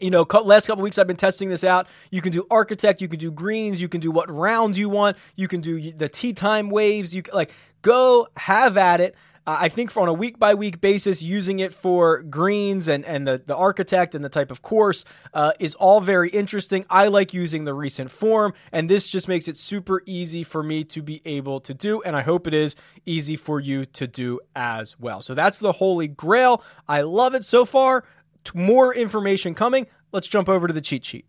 you 0.00 0.10
know, 0.10 0.26
last 0.44 0.66
couple 0.66 0.82
weeks 0.82 0.98
I've 0.98 1.06
been 1.06 1.16
testing 1.16 1.48
this 1.48 1.64
out. 1.64 1.86
You 2.10 2.20
can 2.20 2.32
do 2.32 2.46
architect, 2.50 3.00
you 3.00 3.08
can 3.08 3.18
do 3.18 3.30
greens, 3.30 3.80
you 3.80 3.88
can 3.88 4.00
do 4.00 4.10
what 4.10 4.30
rounds 4.30 4.78
you 4.78 4.88
want, 4.88 5.16
you 5.36 5.48
can 5.48 5.60
do 5.60 5.92
the 5.92 6.08
tee 6.08 6.32
time 6.32 6.70
waves. 6.70 7.14
You 7.14 7.22
like 7.32 7.52
go 7.82 8.28
have 8.36 8.76
at 8.76 9.00
it. 9.00 9.14
I 9.46 9.68
think 9.68 9.96
on 9.96 10.08
a 10.08 10.12
week 10.12 10.38
by 10.40 10.54
week 10.54 10.80
basis, 10.80 11.22
using 11.22 11.60
it 11.60 11.72
for 11.72 12.22
greens 12.22 12.88
and, 12.88 13.04
and 13.04 13.26
the, 13.28 13.40
the 13.44 13.56
architect 13.56 14.14
and 14.16 14.24
the 14.24 14.28
type 14.28 14.50
of 14.50 14.60
course 14.60 15.04
uh, 15.32 15.52
is 15.60 15.76
all 15.76 16.00
very 16.00 16.30
interesting. 16.30 16.84
I 16.90 17.06
like 17.06 17.32
using 17.32 17.64
the 17.64 17.72
recent 17.72 18.10
form, 18.10 18.54
and 18.72 18.90
this 18.90 19.08
just 19.08 19.28
makes 19.28 19.46
it 19.46 19.56
super 19.56 20.02
easy 20.04 20.42
for 20.42 20.64
me 20.64 20.82
to 20.84 21.00
be 21.00 21.22
able 21.24 21.60
to 21.60 21.74
do. 21.74 22.02
And 22.02 22.16
I 22.16 22.22
hope 22.22 22.48
it 22.48 22.54
is 22.54 22.74
easy 23.04 23.36
for 23.36 23.60
you 23.60 23.86
to 23.86 24.08
do 24.08 24.40
as 24.56 24.98
well. 24.98 25.22
So 25.22 25.32
that's 25.34 25.60
the 25.60 25.72
holy 25.72 26.08
grail. 26.08 26.64
I 26.88 27.02
love 27.02 27.34
it 27.34 27.44
so 27.44 27.64
far. 27.64 28.02
More 28.52 28.94
information 28.94 29.54
coming. 29.54 29.86
Let's 30.12 30.28
jump 30.28 30.48
over 30.48 30.66
to 30.66 30.72
the 30.72 30.80
cheat 30.80 31.04
sheet. 31.04 31.26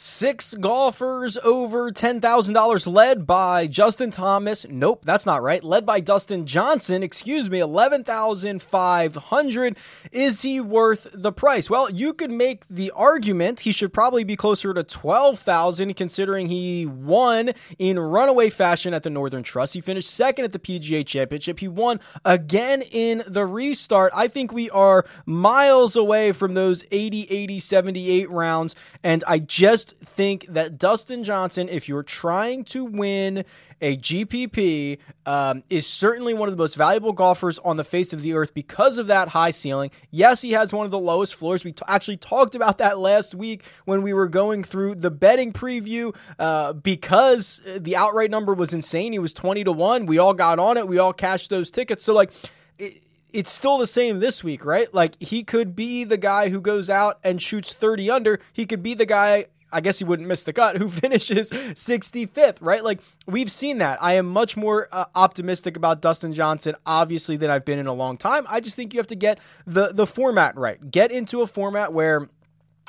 Six 0.00 0.54
golfers 0.54 1.36
over 1.38 1.90
$10,000 1.90 2.86
led 2.86 3.26
by 3.26 3.66
Justin 3.66 4.12
Thomas. 4.12 4.64
Nope, 4.70 5.04
that's 5.04 5.26
not 5.26 5.42
right. 5.42 5.64
Led 5.64 5.84
by 5.84 5.98
Dustin 5.98 6.46
Johnson, 6.46 7.02
excuse 7.02 7.50
me, 7.50 7.58
11,500. 7.58 9.76
Is 10.12 10.42
he 10.42 10.60
worth 10.60 11.08
the 11.12 11.32
price? 11.32 11.68
Well, 11.68 11.90
you 11.90 12.14
could 12.14 12.30
make 12.30 12.62
the 12.70 12.92
argument 12.92 13.62
he 13.62 13.72
should 13.72 13.92
probably 13.92 14.22
be 14.22 14.36
closer 14.36 14.72
to 14.72 14.84
12,000 14.84 15.94
considering 15.94 16.46
he 16.46 16.86
won 16.86 17.50
in 17.76 17.98
runaway 17.98 18.50
fashion 18.50 18.94
at 18.94 19.02
the 19.02 19.10
Northern 19.10 19.42
Trust. 19.42 19.74
He 19.74 19.80
finished 19.80 20.10
second 20.10 20.44
at 20.44 20.52
the 20.52 20.60
PGA 20.60 21.04
Championship. 21.04 21.58
He 21.58 21.66
won 21.66 21.98
again 22.24 22.82
in 22.92 23.24
the 23.26 23.44
restart. 23.44 24.12
I 24.14 24.28
think 24.28 24.52
we 24.52 24.70
are 24.70 25.04
miles 25.26 25.96
away 25.96 26.30
from 26.30 26.54
those 26.54 26.84
80, 26.92 27.26
80, 27.28 27.58
78 27.58 28.30
rounds 28.30 28.76
and 29.02 29.24
I 29.26 29.40
just 29.40 29.87
think 29.92 30.46
that 30.46 30.78
Dustin 30.78 31.24
Johnson, 31.24 31.68
if 31.68 31.88
you're 31.88 32.02
trying 32.02 32.64
to 32.64 32.84
win 32.84 33.44
a 33.80 33.96
GPP, 33.96 34.98
um, 35.26 35.62
is 35.70 35.86
certainly 35.86 36.34
one 36.34 36.48
of 36.48 36.56
the 36.56 36.60
most 36.60 36.74
valuable 36.74 37.12
golfers 37.12 37.58
on 37.60 37.76
the 37.76 37.84
face 37.84 38.12
of 38.12 38.22
the 38.22 38.34
earth 38.34 38.54
because 38.54 38.98
of 38.98 39.06
that 39.06 39.28
high 39.28 39.50
ceiling. 39.50 39.90
Yes, 40.10 40.42
he 40.42 40.52
has 40.52 40.72
one 40.72 40.84
of 40.84 40.90
the 40.90 40.98
lowest 40.98 41.34
floors. 41.34 41.64
We 41.64 41.72
t- 41.72 41.82
actually 41.86 42.16
talked 42.16 42.54
about 42.54 42.78
that 42.78 42.98
last 42.98 43.34
week 43.34 43.64
when 43.84 44.02
we 44.02 44.12
were 44.12 44.28
going 44.28 44.64
through 44.64 44.96
the 44.96 45.10
betting 45.10 45.52
preview 45.52 46.14
uh, 46.38 46.72
because 46.72 47.60
the 47.76 47.96
outright 47.96 48.30
number 48.30 48.54
was 48.54 48.74
insane. 48.74 49.12
He 49.12 49.18
was 49.18 49.32
20 49.32 49.64
to 49.64 49.72
1. 49.72 50.06
We 50.06 50.18
all 50.18 50.34
got 50.34 50.58
on 50.58 50.76
it, 50.76 50.88
we 50.88 50.98
all 50.98 51.12
cashed 51.12 51.50
those 51.50 51.70
tickets. 51.70 52.02
So, 52.02 52.12
like, 52.12 52.32
it, 52.78 53.00
it's 53.32 53.50
still 53.50 53.78
the 53.78 53.86
same 53.86 54.18
this 54.18 54.42
week, 54.42 54.64
right? 54.64 54.92
Like 54.92 55.20
he 55.20 55.44
could 55.44 55.76
be 55.76 56.04
the 56.04 56.16
guy 56.16 56.48
who 56.48 56.60
goes 56.60 56.88
out 56.88 57.18
and 57.22 57.40
shoots 57.40 57.72
30 57.72 58.10
under. 58.10 58.40
He 58.52 58.66
could 58.66 58.82
be 58.82 58.94
the 58.94 59.06
guy 59.06 59.46
I 59.72 59.80
guess 59.80 59.98
he 59.98 60.04
wouldn't 60.04 60.28
miss 60.28 60.42
the 60.42 60.52
cut, 60.52 60.76
who 60.78 60.88
finishes 60.88 61.50
65th, 61.50 62.58
right? 62.60 62.82
Like 62.82 63.00
we've 63.26 63.50
seen 63.50 63.78
that. 63.78 64.02
I 64.02 64.14
am 64.14 64.26
much 64.26 64.56
more 64.56 64.88
uh, 64.92 65.06
optimistic 65.14 65.76
about 65.76 66.00
Dustin 66.00 66.32
Johnson, 66.32 66.74
obviously, 66.86 67.36
than 67.36 67.50
I've 67.50 67.64
been 67.64 67.78
in 67.78 67.86
a 67.86 67.92
long 67.92 68.16
time. 68.16 68.46
I 68.48 68.60
just 68.60 68.76
think 68.76 68.94
you 68.94 69.00
have 69.00 69.06
to 69.08 69.16
get 69.16 69.38
the 69.66 69.92
the 69.92 70.06
format 70.06 70.56
right. 70.56 70.90
Get 70.90 71.12
into 71.12 71.42
a 71.42 71.46
format 71.46 71.92
where 71.92 72.28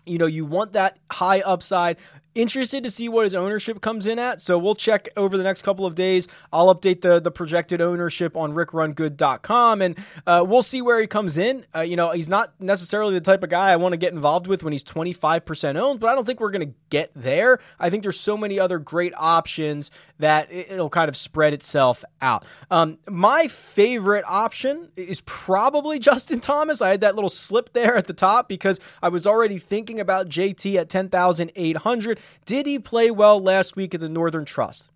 you 0.05 0.17
know 0.17 0.25
you 0.25 0.45
want 0.45 0.73
that 0.73 0.99
high 1.11 1.41
upside 1.41 1.97
Interested 2.39 2.85
to 2.85 2.89
see 2.89 3.09
what 3.09 3.25
his 3.25 3.35
ownership 3.35 3.81
comes 3.81 4.05
in 4.05 4.17
at. 4.17 4.39
So 4.39 4.57
we'll 4.57 4.73
check 4.73 5.09
over 5.17 5.35
the 5.35 5.43
next 5.43 5.61
couple 5.61 5.85
of 5.85 5.93
days. 5.93 6.25
I'll 6.53 6.73
update 6.73 7.01
the 7.01 7.19
the 7.19 7.31
projected 7.31 7.81
ownership 7.81 8.37
on 8.37 8.53
rickrungood.com 8.53 9.81
and 9.81 9.97
uh, 10.25 10.45
we'll 10.47 10.63
see 10.63 10.81
where 10.81 11.01
he 11.01 11.05
comes 11.05 11.37
in. 11.37 11.65
Uh, 11.75 11.81
you 11.81 11.97
know, 11.97 12.11
he's 12.11 12.29
not 12.29 12.53
necessarily 12.61 13.13
the 13.13 13.19
type 13.19 13.43
of 13.43 13.49
guy 13.49 13.71
I 13.71 13.75
want 13.75 13.91
to 13.91 13.97
get 13.97 14.13
involved 14.13 14.47
with 14.47 14.63
when 14.63 14.71
he's 14.71 14.85
25% 14.85 15.75
owned, 15.75 15.99
but 15.99 16.07
I 16.07 16.15
don't 16.15 16.23
think 16.23 16.39
we're 16.39 16.51
going 16.51 16.65
to 16.65 16.73
get 16.89 17.11
there. 17.13 17.59
I 17.77 17.89
think 17.89 18.03
there's 18.03 18.17
so 18.17 18.37
many 18.37 18.57
other 18.57 18.79
great 18.79 19.11
options 19.17 19.91
that 20.17 20.49
it'll 20.49 20.89
kind 20.89 21.09
of 21.09 21.17
spread 21.17 21.53
itself 21.53 22.05
out. 22.21 22.45
Um, 22.71 22.99
my 23.05 23.49
favorite 23.49 24.23
option 24.25 24.93
is 24.95 25.19
probably 25.25 25.99
Justin 25.99 26.39
Thomas. 26.39 26.81
I 26.81 26.91
had 26.91 27.01
that 27.01 27.15
little 27.15 27.29
slip 27.29 27.73
there 27.73 27.97
at 27.97 28.07
the 28.07 28.13
top 28.13 28.47
because 28.47 28.79
I 29.03 29.09
was 29.09 29.27
already 29.27 29.59
thinking 29.59 29.99
about 29.99 30.29
JT 30.29 30.75
at 30.75 30.87
10,800. 30.87 32.19
Did 32.45 32.65
he 32.65 32.79
play 32.79 33.11
well 33.11 33.41
last 33.41 33.75
week 33.75 33.93
at 33.93 34.01
the 34.01 34.09
Northern 34.09 34.45
Trust? 34.45 34.89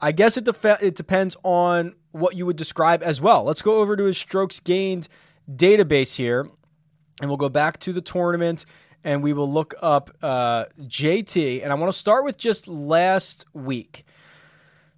I 0.00 0.12
guess 0.12 0.36
it, 0.36 0.44
def- 0.44 0.64
it 0.64 0.94
depends 0.96 1.36
on 1.42 1.94
what 2.10 2.34
you 2.34 2.44
would 2.46 2.56
describe 2.56 3.02
as 3.02 3.20
well. 3.20 3.44
Let's 3.44 3.62
go 3.62 3.78
over 3.78 3.96
to 3.96 4.04
his 4.04 4.18
strokes 4.18 4.60
gained 4.60 5.08
database 5.50 6.16
here, 6.16 6.48
and 7.20 7.30
we'll 7.30 7.36
go 7.36 7.48
back 7.48 7.78
to 7.80 7.92
the 7.92 8.00
tournament 8.00 8.64
and 9.04 9.22
we 9.22 9.32
will 9.32 9.50
look 9.50 9.74
up 9.82 10.10
uh, 10.22 10.66
JT. 10.80 11.62
And 11.62 11.72
I 11.72 11.74
want 11.74 11.92
to 11.92 11.98
start 11.98 12.24
with 12.24 12.36
just 12.36 12.68
last 12.68 13.44
week. 13.52 14.04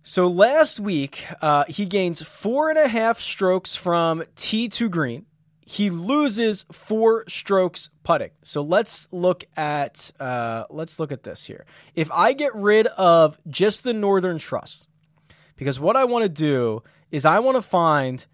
So 0.02 0.26
last 0.26 0.78
week, 0.78 1.24
uh, 1.40 1.64
he 1.68 1.86
gains 1.86 2.20
four 2.20 2.68
and 2.68 2.78
a 2.78 2.88
half 2.88 3.18
strokes 3.18 3.74
from 3.74 4.22
tee 4.36 4.68
to 4.68 4.88
green 4.88 5.24
he 5.66 5.88
loses 5.88 6.66
four 6.70 7.24
strokes 7.26 7.88
putting. 8.02 8.30
So 8.42 8.60
let's 8.60 9.08
look 9.10 9.44
at 9.56 10.12
uh, 10.20 10.64
let's 10.68 11.00
look 11.00 11.10
at 11.10 11.22
this 11.22 11.46
here. 11.46 11.64
If 11.94 12.10
I 12.12 12.34
get 12.34 12.54
rid 12.54 12.86
of 12.88 13.38
just 13.48 13.82
the 13.82 13.94
Northern 13.94 14.38
Trust, 14.38 14.88
because 15.56 15.80
what 15.80 15.96
I 15.96 16.04
want 16.04 16.24
to 16.24 16.28
do 16.28 16.82
is 17.10 17.24
I 17.24 17.38
want 17.38 17.56
to 17.56 17.62
find, 17.62 18.26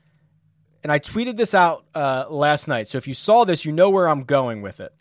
and 0.82 0.90
I 0.90 0.98
tweeted 0.98 1.36
this 1.36 1.54
out 1.54 1.84
uh, 1.94 2.24
last 2.28 2.66
night. 2.66 2.88
So 2.88 2.98
if 2.98 3.06
you 3.06 3.14
saw 3.14 3.44
this, 3.44 3.64
you 3.64 3.72
know 3.72 3.90
where 3.90 4.08
I'm 4.08 4.24
going 4.24 4.60
with 4.60 4.80
it. 4.80 4.92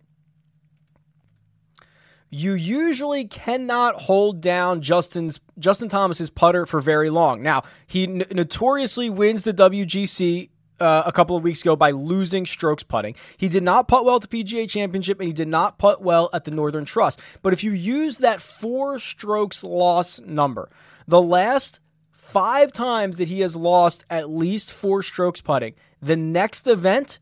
You 2.30 2.54
usually 2.54 3.26
cannot 3.26 4.04
hold 4.04 4.40
down 4.40 4.84
Justin's 4.84 5.40
Justin 5.58 5.90
Thomas's 5.90 6.30
putter 6.30 6.68
for 6.68 6.80
very 6.80 7.10
long. 7.10 7.42
Now 7.42 7.64
he 7.88 8.04
n- 8.04 8.24
notoriously 8.30 9.10
wins 9.10 9.42
the 9.42 9.54
WGC 9.54 10.50
uh, 10.80 11.04
a 11.06 11.12
couple 11.12 11.36
of 11.36 11.44
weeks 11.44 11.62
ago 11.62 11.76
by 11.76 11.92
losing 11.92 12.46
strokes 12.46 12.84
putting. 12.84 13.16
He 13.38 13.50
did 13.50 13.64
not 13.64 13.88
putt 13.88 14.06
well 14.06 14.18
at 14.18 14.30
the 14.30 14.44
PGA 14.44 14.70
Championship 14.70 15.20
and 15.20 15.28
he 15.28 15.34
did 15.34 15.48
not 15.48 15.78
putt 15.78 16.02
well 16.02 16.30
at 16.34 16.46
the 16.46 16.52
Northern 16.52 16.86
Trust. 16.86 17.22
But 17.42 17.54
if 17.54 17.64
you 17.64 17.72
use 17.72 18.20
that 18.20 18.42
four 18.42 19.00
strokes 19.00 19.64
loss 19.64 20.20
number, 20.22 20.70
the 21.08 21.22
last 21.22 21.80
five 22.12 22.72
times 22.72 23.18
that 23.18 23.28
he 23.28 23.42
has 23.42 23.56
lost 23.56 24.06
at 24.10 24.30
least 24.30 24.72
four 24.72 25.02
strokes 25.04 25.42
putting, 25.42 25.74
the 26.02 26.16
next 26.16 26.68
event, 26.68 27.20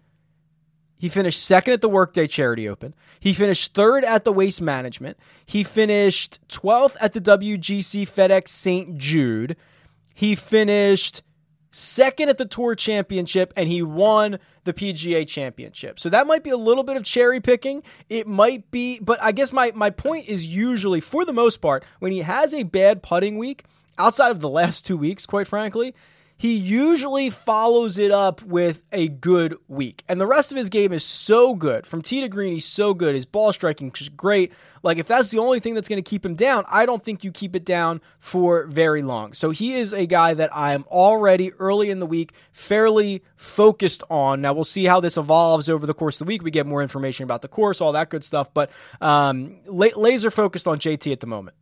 he 0.98 1.10
finished 1.10 1.44
second 1.44 1.74
at 1.74 1.82
the 1.82 1.90
Workday 1.90 2.28
Charity 2.28 2.68
Open. 2.68 2.96
He 3.20 3.34
finished 3.34 3.74
third 3.74 4.04
at 4.04 4.24
the 4.24 4.34
Waste 4.34 4.62
Management. 4.62 5.18
He 5.46 5.64
finished 5.64 6.46
12th 6.48 6.96
at 7.00 7.14
the 7.14 7.22
WGC 7.22 8.10
FedEx 8.10 8.48
St. 8.48 8.98
Jude. 8.98 9.56
He 10.14 10.34
finished 10.34 11.22
second 11.78 12.30
at 12.30 12.38
the 12.38 12.46
Tour 12.46 12.76
Championship, 12.76 13.54
and 13.56 13.70
he 13.70 13.82
won 13.82 14.40
the 14.64 14.74
PGA 14.74 15.28
Championship. 15.28 16.00
So 16.00 16.10
that 16.10 16.28
might 16.28 16.44
be 16.44 16.50
a 16.50 16.58
little 16.58 16.84
bit 16.84 16.98
of 16.98 17.04
cherry 17.04 17.40
picking. 17.40 17.84
It 18.10 18.28
might 18.28 18.70
be, 18.72 19.00
but 19.00 19.22
I 19.22 19.32
guess 19.32 19.54
my, 19.54 19.72
my 19.76 19.90
point 19.90 20.28
is 20.28 20.48
usually, 20.48 21.00
for 21.00 21.24
the 21.24 21.34
most 21.34 21.58
part, 21.58 21.84
when 22.00 22.12
he 22.12 22.20
has 22.20 22.54
a 22.54 22.64
bad 22.64 23.04
putting 23.04 23.38
week, 23.38 23.64
outside 23.98 24.32
of 24.32 24.42
the 24.42 24.50
last 24.50 24.86
two 24.86 24.98
weeks, 24.98 25.26
quite 25.26 25.48
frankly, 25.48 25.94
he 26.38 26.56
usually 26.56 27.32
follows 27.32 27.98
it 27.98 28.12
up 28.12 28.44
with 28.44 28.84
a 28.92 29.08
good 29.08 29.56
week. 29.68 30.04
And 30.08 30.22
the 30.22 30.28
rest 30.28 30.52
of 30.52 30.58
his 30.58 30.70
game 30.70 30.94
is 30.94 31.04
so 31.04 31.56
good. 31.56 31.88
From 31.88 32.04
tee 32.04 32.22
to 32.22 32.30
green, 32.30 32.54
he's 32.54 32.66
so 32.66 32.94
good. 32.94 33.16
His 33.16 33.26
ball 33.26 33.52
striking 33.52 33.92
is 34.00 34.10
great. 34.10 34.54
Like, 34.84 35.00
if 35.00 35.08
that's 35.08 35.32
the 35.32 35.40
only 35.40 35.60
thing 35.60 35.74
that's 35.74 35.90
going 35.90 36.02
to 36.02 36.08
keep 36.08 36.24
him 36.24 36.36
down, 36.36 36.64
I 36.70 36.86
don't 36.86 37.04
think 37.04 37.24
you 37.24 37.32
keep 37.32 37.56
it 37.56 37.66
down 37.66 38.02
for 38.20 38.68
very 38.68 39.02
long. 39.02 39.34
So 39.34 39.50
he 39.50 39.74
is 39.74 39.94
a 39.94 40.06
guy 40.06 40.36
that 40.36 40.56
I'm 40.56 40.86
already 40.90 41.52
early 41.54 41.90
in 41.90 42.00
the 42.00 42.06
week 42.06 42.34
fairly 42.52 43.24
focused 43.36 44.04
on. 44.10 44.40
Now, 44.40 44.54
we'll 44.54 44.64
see 44.64 44.86
how 44.86 45.00
this 45.00 45.18
evolves 45.18 45.68
over 45.68 45.88
the 45.88 45.96
course 45.96 46.22
of 46.22 46.28
the 46.28 46.30
week. 46.30 46.44
We 46.44 46.52
get 46.52 46.68
more 46.68 46.84
information 46.84 47.24
about 47.24 47.42
the 47.42 47.48
course, 47.48 47.82
all 47.82 47.94
that 47.94 48.10
good 48.10 48.24
stuff. 48.24 48.54
But 48.54 48.70
um, 49.02 49.58
laser 49.66 50.30
focused 50.30 50.68
on 50.68 50.78
JT 50.78 51.12
at 51.12 51.20
the 51.20 51.28
moment. 51.28 51.58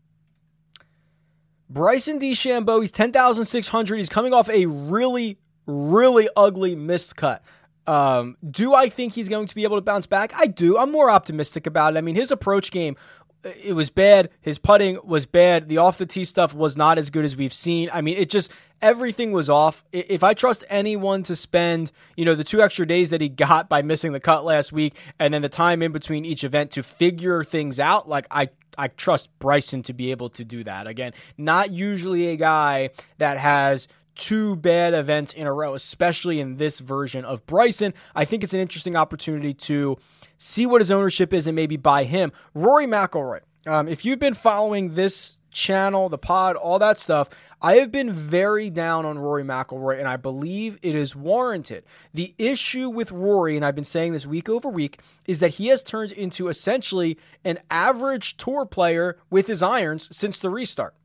Bryson 1.76 2.20
DeChambeau, 2.20 2.80
he's 2.80 2.90
10,600. 2.92 3.98
He's 3.98 4.08
coming 4.08 4.34
off 4.34 4.50
a 4.50 4.66
really, 4.66 5.38
really 5.68 6.30
ugly 6.34 6.74
missed 6.74 7.18
cut. 7.18 7.44
Um, 7.86 8.38
do 8.50 8.74
I 8.74 8.88
think 8.88 9.14
he's 9.14 9.28
going 9.28 9.46
to 9.46 9.54
be 9.54 9.66
able 9.66 9.76
to 9.76 9.82
bounce 9.82 10.08
back? 10.08 10.32
I 10.38 10.48
do. 10.48 10.78
I'm 10.78 10.90
more 10.90 11.12
optimistic 11.12 11.68
about 11.68 11.94
it. 11.94 11.98
I 11.98 12.02
mean, 12.02 12.16
his 12.16 12.32
approach 12.32 12.72
game, 12.72 12.96
it 13.44 13.74
was 13.74 13.90
bad. 13.90 14.30
His 14.40 14.58
putting 14.58 15.00
was 15.04 15.26
bad. 15.26 15.68
The 15.68 15.78
off 15.78 15.98
the 15.98 16.06
tee 16.06 16.24
stuff 16.24 16.54
was 16.54 16.78
not 16.78 16.98
as 16.98 17.10
good 17.10 17.26
as 17.26 17.36
we've 17.36 17.54
seen. 17.54 17.90
I 17.92 18.00
mean, 18.00 18.16
it 18.16 18.30
just 18.30 18.54
everything 18.82 19.32
was 19.32 19.50
off. 19.50 19.84
If 19.92 20.24
I 20.24 20.34
trust 20.34 20.64
anyone 20.70 21.24
to 21.24 21.36
spend, 21.36 21.92
you 22.16 22.26
know, 22.26 22.36
the 22.36 22.44
two 22.44 22.62
extra 22.62 22.86
days 22.86 23.10
that 23.10 23.22
he 23.22 23.30
got 23.30 23.70
by 23.70 23.82
missing 23.82 24.14
the 24.14 24.20
cut 24.20 24.46
last 24.46 24.72
week 24.72 24.96
and 25.20 25.34
then 25.34 25.42
the 25.42 25.50
time 25.50 25.82
in 25.82 25.92
between 25.92 26.26
each 26.26 26.44
event 26.44 26.72
to 26.72 26.84
figure 26.84 27.44
things 27.44 27.80
out, 27.80 28.08
like 28.08 28.28
I 28.32 28.50
I 28.78 28.90
trust 28.90 29.30
Bryson 29.40 29.84
to 29.84 29.94
be 29.94 30.12
able 30.12 30.30
to 30.32 30.44
do 30.44 30.64
that. 30.66 30.86
Again, 30.88 31.14
not 31.38 31.72
usually 31.72 32.28
a 32.28 32.36
guy 32.36 32.90
that 33.20 33.38
has 33.38 33.88
two 34.16 34.56
bad 34.56 34.94
events 34.94 35.34
in 35.34 35.48
a 35.48 35.54
row, 35.54 35.74
especially 35.74 36.40
in 36.40 36.58
this 36.58 36.80
version 36.80 37.26
of 37.26 37.46
Bryson. 37.46 37.94
I 38.16 38.26
think 38.26 38.44
it's 38.44 38.54
an 38.54 38.60
interesting 38.60 38.96
opportunity 38.96 39.54
to 39.54 39.98
see 40.38 40.66
what 40.66 40.82
his 40.82 40.92
ownership 40.92 41.34
is 41.34 41.48
and 41.48 41.56
maybe 41.56 41.78
buy 41.78 42.04
him. 42.04 42.32
Rory 42.54 42.86
McIlroy. 42.86 43.42
Um, 43.68 43.88
if 43.88 44.06
you've 44.06 44.20
been 44.20 44.34
following 44.34 44.94
this 44.94 45.40
channel, 45.52 46.10
the 46.10 46.18
pod, 46.18 46.56
all 46.56 46.78
that 46.80 47.00
stuff, 47.00 47.30
I 47.62 47.76
have 47.76 47.92
been 47.92 48.12
very 48.12 48.70
down 48.70 49.06
on 49.06 49.18
Rory 49.18 49.44
McIlroy, 49.44 49.98
and 50.00 50.08
I 50.08 50.18
believe 50.18 50.78
it 50.82 50.96
is 50.96 51.16
warranted. 51.16 51.84
The 52.14 52.34
issue 52.38 52.90
with 52.90 53.12
Rory, 53.12 53.56
and 53.56 53.66
I've 53.66 53.76
been 53.76 53.84
saying 53.84 54.14
this 54.14 54.26
week 54.26 54.50
over 54.50 54.70
week, 54.70 55.00
is 55.26 55.40
that 55.40 55.56
he 55.56 55.68
has 55.68 55.84
turned 55.84 56.12
into 56.12 56.48
essentially 56.48 57.18
an 57.44 57.60
average 57.70 58.38
tour 58.38 58.66
player 58.66 59.18
with 59.30 59.48
his 59.48 59.62
irons 59.62 60.16
since 60.16 60.40
the 60.40 60.50
restart. 60.50 60.96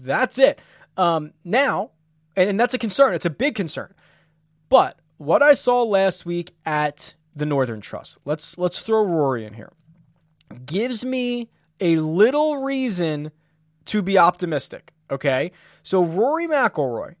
That's 0.00 0.38
it. 0.38 0.60
Um, 0.96 1.32
now, 1.44 1.90
and 2.36 2.58
that's 2.58 2.74
a 2.74 2.78
concern. 2.78 3.14
It's 3.14 3.24
a 3.24 3.30
big 3.30 3.54
concern. 3.54 3.94
But 4.68 4.98
what 5.16 5.42
I 5.42 5.54
saw 5.54 5.82
last 5.82 6.24
week 6.24 6.54
at 6.64 7.14
the 7.34 7.46
Northern 7.46 7.80
Trust, 7.80 8.18
let's 8.24 8.56
let's 8.58 8.80
throw 8.80 9.04
Rory 9.04 9.44
in 9.44 9.54
here, 9.54 9.72
gives 10.66 11.04
me 11.04 11.48
a 11.80 11.96
little 11.96 12.58
reason 12.58 13.30
to 13.86 14.02
be 14.02 14.18
optimistic. 14.18 14.92
Okay, 15.10 15.52
so 15.82 16.02
Rory 16.04 16.46
McIlroy 16.46 17.16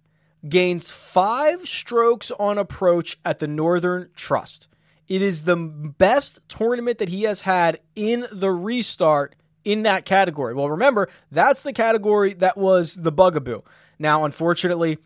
gains 0.48 0.90
five 0.90 1.68
strokes 1.68 2.30
on 2.38 2.56
approach 2.56 3.18
at 3.24 3.40
the 3.40 3.48
Northern 3.48 4.10
Trust. 4.14 4.68
It 5.08 5.22
is 5.22 5.42
the 5.42 5.56
best 5.56 6.40
tournament 6.48 6.98
that 6.98 7.08
he 7.08 7.24
has 7.24 7.40
had 7.42 7.80
in 7.96 8.26
the 8.30 8.52
restart 8.52 9.34
in 9.64 9.82
that 9.82 10.04
category. 10.04 10.54
Well, 10.54 10.70
remember, 10.70 11.08
that's 11.30 11.62
the 11.62 11.72
category 11.72 12.32
that 12.34 12.56
was 12.56 12.94
the 12.94 13.12
bugaboo. 13.12 13.62
Now, 13.98 14.24
unfortunately, 14.24 14.98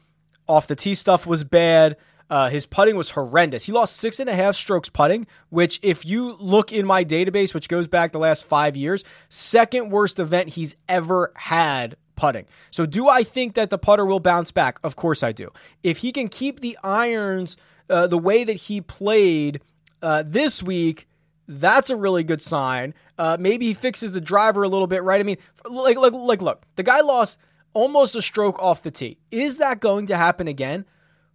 off 0.47 0.67
the 0.67 0.77
tee 0.77 0.95
stuff 0.95 1.27
was 1.27 1.43
bad. 1.43 1.97
Uh, 2.31 2.49
his 2.49 2.67
putting 2.67 2.97
was 2.97 3.11
horrendous. 3.11 3.65
He 3.65 3.73
lost 3.73 3.97
six 3.97 4.21
and 4.21 4.31
a 4.31 4.35
half 4.35 4.57
strokes 4.57 4.89
putting, 4.89 5.27
which, 5.51 5.81
if 5.83 6.05
you 6.05 6.37
look 6.39 6.73
in 6.73 6.87
my 6.87 7.05
database, 7.05 7.53
which 7.53 7.69
goes 7.69 7.87
back 7.87 8.13
the 8.13 8.19
last 8.19 8.47
five 8.47 8.77
years, 8.77 9.05
second 9.29 9.91
worst 9.91 10.19
event 10.19 10.51
he's 10.51 10.77
ever 10.89 11.33
had 11.35 11.97
putting. 12.17 12.47
So, 12.71 12.87
do 12.87 13.09
I 13.09 13.25
think 13.25 13.55
that 13.55 13.71
the 13.71 13.79
putter 13.79 14.05
will 14.05 14.21
bounce 14.21 14.51
back? 14.51 14.79
Of 14.83 14.97
course, 14.97 15.23
I 15.23 15.33
do. 15.33 15.51
If 15.83 15.99
he 15.99 16.13
can 16.13 16.29
keep 16.29 16.61
the 16.61 16.77
irons 16.83 17.57
uh, 17.89 18.07
the 18.07 18.19
way 18.19 18.45
that 18.45 18.55
he 18.55 18.81
played 18.81 19.61
uh, 20.03 20.25
this 20.27 20.63
week, 20.63 21.07
that's 21.47 21.91
a 21.91 21.97
really 21.97 22.25
good 22.25 22.43
sign. 22.43 22.95
Uh, 23.19 23.37
maybe 23.39 23.67
he 23.67 23.75
fixes 23.75 24.13
the 24.13 24.21
driver 24.21 24.63
a 24.63 24.69
little 24.69 24.87
bit, 24.87 25.03
right? 25.03 25.21
I 25.21 25.25
mean, 25.25 25.39
like, 25.65 25.97
like, 25.97 26.13
like, 26.13 26.43
look, 26.43 26.63
the 26.77 26.83
guy 26.83 27.01
lost 27.01 27.39
almost 27.73 28.15
a 28.15 28.23
stroke 28.23 28.59
off 28.59 28.83
the 28.83 28.91
tee. 28.91 29.19
Is 29.31 29.59
that 29.59 29.81
going 29.81 30.07
to 30.07 30.17
happen 30.17 30.49
again? 30.49 30.87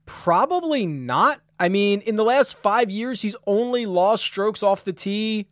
Probably 0.05 0.85
not. 0.85 1.41
I 1.59 1.69
mean, 1.69 2.01
in 2.01 2.15
the 2.15 2.23
last 2.23 2.57
five 2.57 2.89
years, 2.89 3.21
he's 3.21 3.35
only 3.45 3.85
lost 3.85 4.23
strokes 4.23 4.63
off 4.63 4.83
the 4.83 4.93
tee 4.93 5.47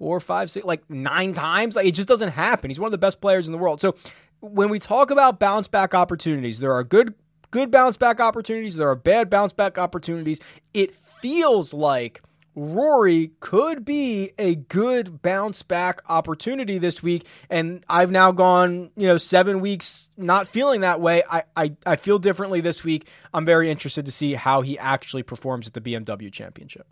four, 0.00 0.18
five, 0.18 0.50
six, 0.50 0.64
like 0.64 0.88
nine 0.88 1.34
times. 1.34 1.76
Like 1.76 1.86
it 1.86 1.92
just 1.92 2.08
doesn't 2.08 2.30
happen. 2.30 2.70
He's 2.70 2.80
one 2.80 2.88
of 2.88 2.92
the 2.92 2.98
best 2.98 3.20
players 3.20 3.46
in 3.46 3.52
the 3.52 3.58
world. 3.58 3.82
So 3.82 3.94
when 4.40 4.70
we 4.70 4.78
talk 4.78 5.10
about 5.10 5.38
bounce 5.38 5.68
back 5.68 5.94
opportunities, 5.94 6.58
there 6.58 6.72
are 6.72 6.82
good 6.82 7.14
good 7.50 7.70
bounce 7.70 7.96
back 7.96 8.18
opportunities, 8.18 8.76
there 8.76 8.88
are 8.88 8.96
bad 8.96 9.28
bounce 9.28 9.52
back 9.52 9.76
opportunities. 9.76 10.40
It 10.72 10.92
feels 10.92 11.74
like 11.74 12.22
Rory 12.54 13.32
could 13.40 13.84
be 13.84 14.32
a 14.38 14.54
good 14.54 15.20
bounce 15.20 15.62
back 15.62 16.00
opportunity 16.08 16.78
this 16.78 17.02
week. 17.02 17.26
And 17.50 17.84
I've 17.88 18.10
now 18.10 18.32
gone, 18.32 18.90
you 18.96 19.06
know, 19.06 19.18
seven 19.18 19.60
weeks 19.60 20.10
not 20.16 20.48
feeling 20.48 20.80
that 20.80 21.00
way. 21.00 21.22
I, 21.30 21.44
I, 21.54 21.76
I 21.84 21.96
feel 21.96 22.18
differently 22.18 22.60
this 22.60 22.82
week. 22.82 23.06
I'm 23.34 23.44
very 23.44 23.70
interested 23.70 24.06
to 24.06 24.12
see 24.12 24.34
how 24.34 24.62
he 24.62 24.78
actually 24.78 25.22
performs 25.22 25.66
at 25.66 25.74
the 25.74 25.80
BMW 25.80 26.32
Championship. 26.32 26.86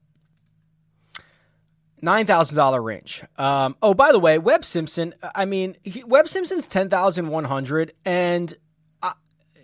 $9,000 2.02 2.85
range. 2.85 3.25
Um, 3.37 3.76
oh, 3.83 3.95
by 3.95 4.12
the 4.12 4.19
way, 4.19 4.38
Webb 4.38 4.64
Simpson, 4.64 5.14
I 5.35 5.45
mean, 5.45 5.76
he, 5.83 6.05
Webb 6.05 6.28
Simpson's 6.28 6.69
10,100 6.69 7.92
and 8.05 8.55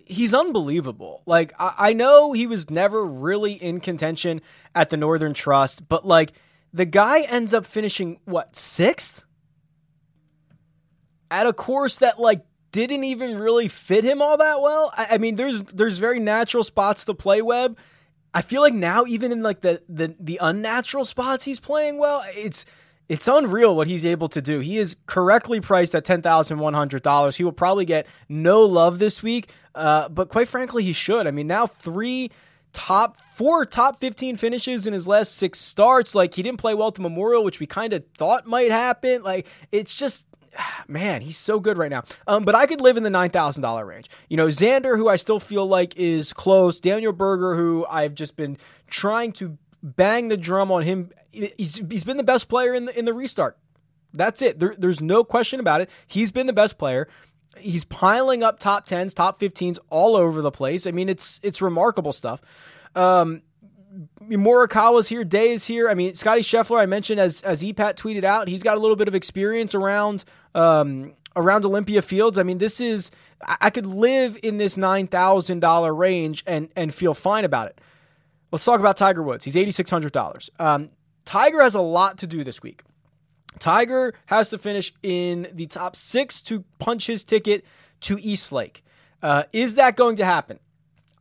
he's 0.06 0.34
unbelievable. 0.34 1.22
Like 1.26 1.52
I, 1.58 1.74
I 1.78 1.92
know 1.92 2.32
he 2.32 2.46
was 2.46 2.70
never 2.70 3.04
really 3.04 3.52
in 3.52 3.80
contention 3.80 4.40
at 4.74 4.90
the 4.90 4.96
Northern 4.96 5.34
Trust, 5.34 5.88
but 5.88 6.06
like 6.06 6.32
the 6.72 6.84
guy 6.84 7.22
ends 7.22 7.54
up 7.54 7.66
finishing 7.66 8.20
what 8.24 8.56
sixth 8.56 9.24
at 11.30 11.46
a 11.46 11.52
course 11.52 11.98
that 11.98 12.20
like 12.20 12.44
didn't 12.72 13.04
even 13.04 13.38
really 13.38 13.68
fit 13.68 14.04
him 14.04 14.20
all 14.20 14.36
that 14.36 14.60
well. 14.60 14.92
I, 14.96 15.08
I 15.12 15.18
mean, 15.18 15.36
there's 15.36 15.62
there's 15.64 15.98
very 15.98 16.20
natural 16.20 16.64
spots 16.64 17.04
to 17.04 17.14
play 17.14 17.42
Webb. 17.42 17.78
I 18.34 18.42
feel 18.42 18.60
like 18.60 18.74
now 18.74 19.04
even 19.06 19.30
in 19.30 19.42
like 19.42 19.60
the 19.60 19.80
the 19.88 20.14
the 20.18 20.38
unnatural 20.42 21.04
spots 21.04 21.44
he's 21.44 21.60
playing 21.60 21.98
well. 21.98 22.22
It's 22.36 22.66
it's 23.08 23.28
unreal 23.28 23.76
what 23.76 23.86
he's 23.86 24.04
able 24.04 24.28
to 24.30 24.42
do. 24.42 24.58
He 24.60 24.78
is 24.78 24.96
correctly 25.06 25.60
priced 25.60 25.94
at 25.94 26.04
ten 26.04 26.20
thousand 26.20 26.58
one 26.58 26.74
hundred 26.74 27.02
dollars. 27.02 27.36
He 27.36 27.44
will 27.44 27.52
probably 27.52 27.84
get 27.84 28.06
no 28.28 28.62
love 28.62 28.98
this 28.98 29.22
week, 29.22 29.50
uh, 29.74 30.08
but 30.08 30.28
quite 30.28 30.48
frankly, 30.48 30.82
he 30.82 30.92
should. 30.92 31.26
I 31.26 31.30
mean, 31.30 31.46
now 31.46 31.66
three 31.68 32.30
top 32.72 33.18
four 33.36 33.64
top 33.64 34.00
15 34.00 34.36
finishes 34.36 34.84
in 34.84 34.92
his 34.92 35.06
last 35.06 35.36
six 35.36 35.60
starts 35.60 36.12
like 36.12 36.34
he 36.34 36.42
didn't 36.42 36.58
play 36.58 36.74
well 36.74 36.88
at 36.88 36.94
the 36.96 37.00
memorial 37.00 37.44
which 37.44 37.60
we 37.60 37.66
kind 37.66 37.92
of 37.92 38.04
thought 38.18 38.48
might 38.48 38.72
happen 38.72 39.22
like 39.22 39.46
it's 39.70 39.94
just 39.94 40.26
man, 40.88 41.22
he's 41.22 41.36
so 41.36 41.60
good 41.60 41.78
right 41.78 41.90
now. 41.90 42.04
Um, 42.26 42.44
but 42.44 42.54
I 42.54 42.66
could 42.66 42.80
live 42.80 42.96
in 42.96 43.02
the 43.02 43.10
nine 43.10 43.30
thousand 43.30 43.62
dollar 43.62 43.84
range. 43.84 44.08
You 44.28 44.36
know, 44.36 44.46
Xander, 44.46 44.96
who 44.96 45.08
I 45.08 45.16
still 45.16 45.40
feel 45.40 45.66
like 45.66 45.96
is 45.96 46.32
close. 46.32 46.80
Daniel 46.80 47.12
Berger, 47.12 47.56
who 47.56 47.86
I've 47.88 48.14
just 48.14 48.36
been 48.36 48.56
trying 48.86 49.32
to 49.32 49.58
bang 49.82 50.28
the 50.28 50.36
drum 50.36 50.70
on 50.72 50.82
him. 50.82 51.10
He's, 51.30 51.76
he's 51.76 52.04
been 52.04 52.16
the 52.16 52.24
best 52.24 52.48
player 52.48 52.74
in 52.74 52.86
the 52.86 52.98
in 52.98 53.04
the 53.04 53.14
restart. 53.14 53.58
That's 54.12 54.42
it. 54.42 54.58
There, 54.58 54.74
there's 54.78 55.00
no 55.00 55.24
question 55.24 55.60
about 55.60 55.80
it. 55.80 55.90
He's 56.06 56.30
been 56.30 56.46
the 56.46 56.52
best 56.52 56.78
player. 56.78 57.08
He's 57.58 57.84
piling 57.84 58.42
up 58.42 58.58
top 58.58 58.84
tens, 58.84 59.14
top 59.14 59.38
15s 59.40 59.78
all 59.88 60.16
over 60.16 60.40
the 60.40 60.50
place. 60.50 60.86
I 60.86 60.92
mean, 60.92 61.08
it's 61.08 61.40
it's 61.42 61.60
remarkable 61.60 62.12
stuff. 62.12 62.40
Um, 62.94 63.42
Morikawa's 64.22 65.08
here, 65.08 65.24
Day 65.24 65.52
is 65.52 65.66
here. 65.66 65.88
I 65.88 65.94
mean, 65.94 66.14
Scottie 66.14 66.42
Scheffler, 66.42 66.78
I 66.78 66.86
mentioned 66.86 67.20
as 67.20 67.42
as 67.42 67.62
EPAT 67.62 67.94
tweeted 67.96 68.24
out, 68.24 68.48
he's 68.48 68.62
got 68.62 68.76
a 68.76 68.80
little 68.80 68.96
bit 68.96 69.08
of 69.08 69.14
experience 69.14 69.74
around 69.74 70.24
um, 70.54 71.14
around 71.36 71.64
Olympia 71.64 72.02
Fields. 72.02 72.38
I 72.38 72.42
mean, 72.42 72.58
this 72.58 72.80
is 72.80 73.10
I 73.42 73.70
could 73.70 73.86
live 73.86 74.38
in 74.42 74.58
this 74.58 74.76
nine 74.76 75.06
thousand 75.06 75.60
dollar 75.60 75.94
range 75.94 76.42
and 76.46 76.68
and 76.76 76.94
feel 76.94 77.14
fine 77.14 77.44
about 77.44 77.68
it. 77.68 77.80
Let's 78.54 78.64
talk 78.64 78.78
about 78.78 78.96
Tiger 78.96 79.20
Woods. 79.20 79.44
He's 79.44 79.56
$8,600. 79.56 80.48
Um, 80.60 80.90
Tiger 81.24 81.60
has 81.60 81.74
a 81.74 81.80
lot 81.80 82.18
to 82.18 82.28
do 82.28 82.44
this 82.44 82.62
week. 82.62 82.84
Tiger 83.58 84.14
has 84.26 84.50
to 84.50 84.58
finish 84.58 84.94
in 85.02 85.48
the 85.52 85.66
top 85.66 85.96
six 85.96 86.40
to 86.42 86.62
punch 86.78 87.08
his 87.08 87.24
ticket 87.24 87.64
to 88.02 88.16
East 88.20 88.52
Lake. 88.52 88.84
Uh, 89.20 89.42
is 89.52 89.74
that 89.74 89.96
going 89.96 90.14
to 90.16 90.24
happen? 90.24 90.60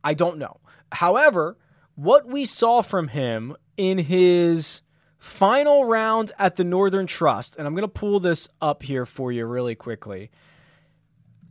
I 0.04 0.14
don't 0.14 0.38
know. 0.38 0.60
However, 0.92 1.56
what 1.94 2.26
we 2.26 2.44
saw 2.44 2.82
from 2.82 3.08
him 3.08 3.56
in 3.76 3.98
his 3.98 4.82
final 5.18 5.84
round 5.84 6.32
at 6.38 6.56
the 6.56 6.64
Northern 6.64 7.06
Trust, 7.06 7.56
and 7.56 7.66
I'm 7.66 7.74
going 7.74 7.82
to 7.82 7.88
pull 7.88 8.20
this 8.20 8.48
up 8.60 8.82
here 8.82 9.06
for 9.06 9.32
you 9.32 9.46
really 9.46 9.74
quickly. 9.74 10.30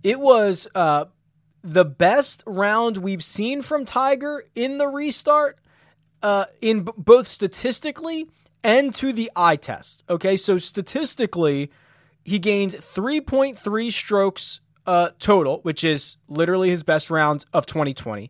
It 0.04 0.20
was 0.20 0.68
uh, 0.76 1.06
the 1.64 1.86
best 1.86 2.44
round 2.46 2.98
we've 2.98 3.24
seen 3.24 3.62
from 3.62 3.86
Tiger 3.86 4.44
in 4.54 4.78
the 4.78 4.88
restart 4.88 5.58
uh, 6.22 6.46
in 6.62 6.84
b- 6.84 6.92
both 6.98 7.28
statistically 7.28 8.30
and 8.64 8.94
to 8.94 9.12
the 9.12 9.32
eye 9.36 9.56
test. 9.56 10.04
Okay, 10.10 10.36
so 10.36 10.58
statistically, 10.58 11.72
he 12.24 12.40
gained 12.40 12.72
3.3 12.72 13.92
strokes 13.92 14.62
uh, 14.86 15.10
total, 15.20 15.60
which 15.62 15.84
is 15.84 16.18
literally 16.28 16.70
his 16.70 16.84
best 16.84 17.10
round 17.10 17.46
of 17.54 17.66
2020. 17.66 18.30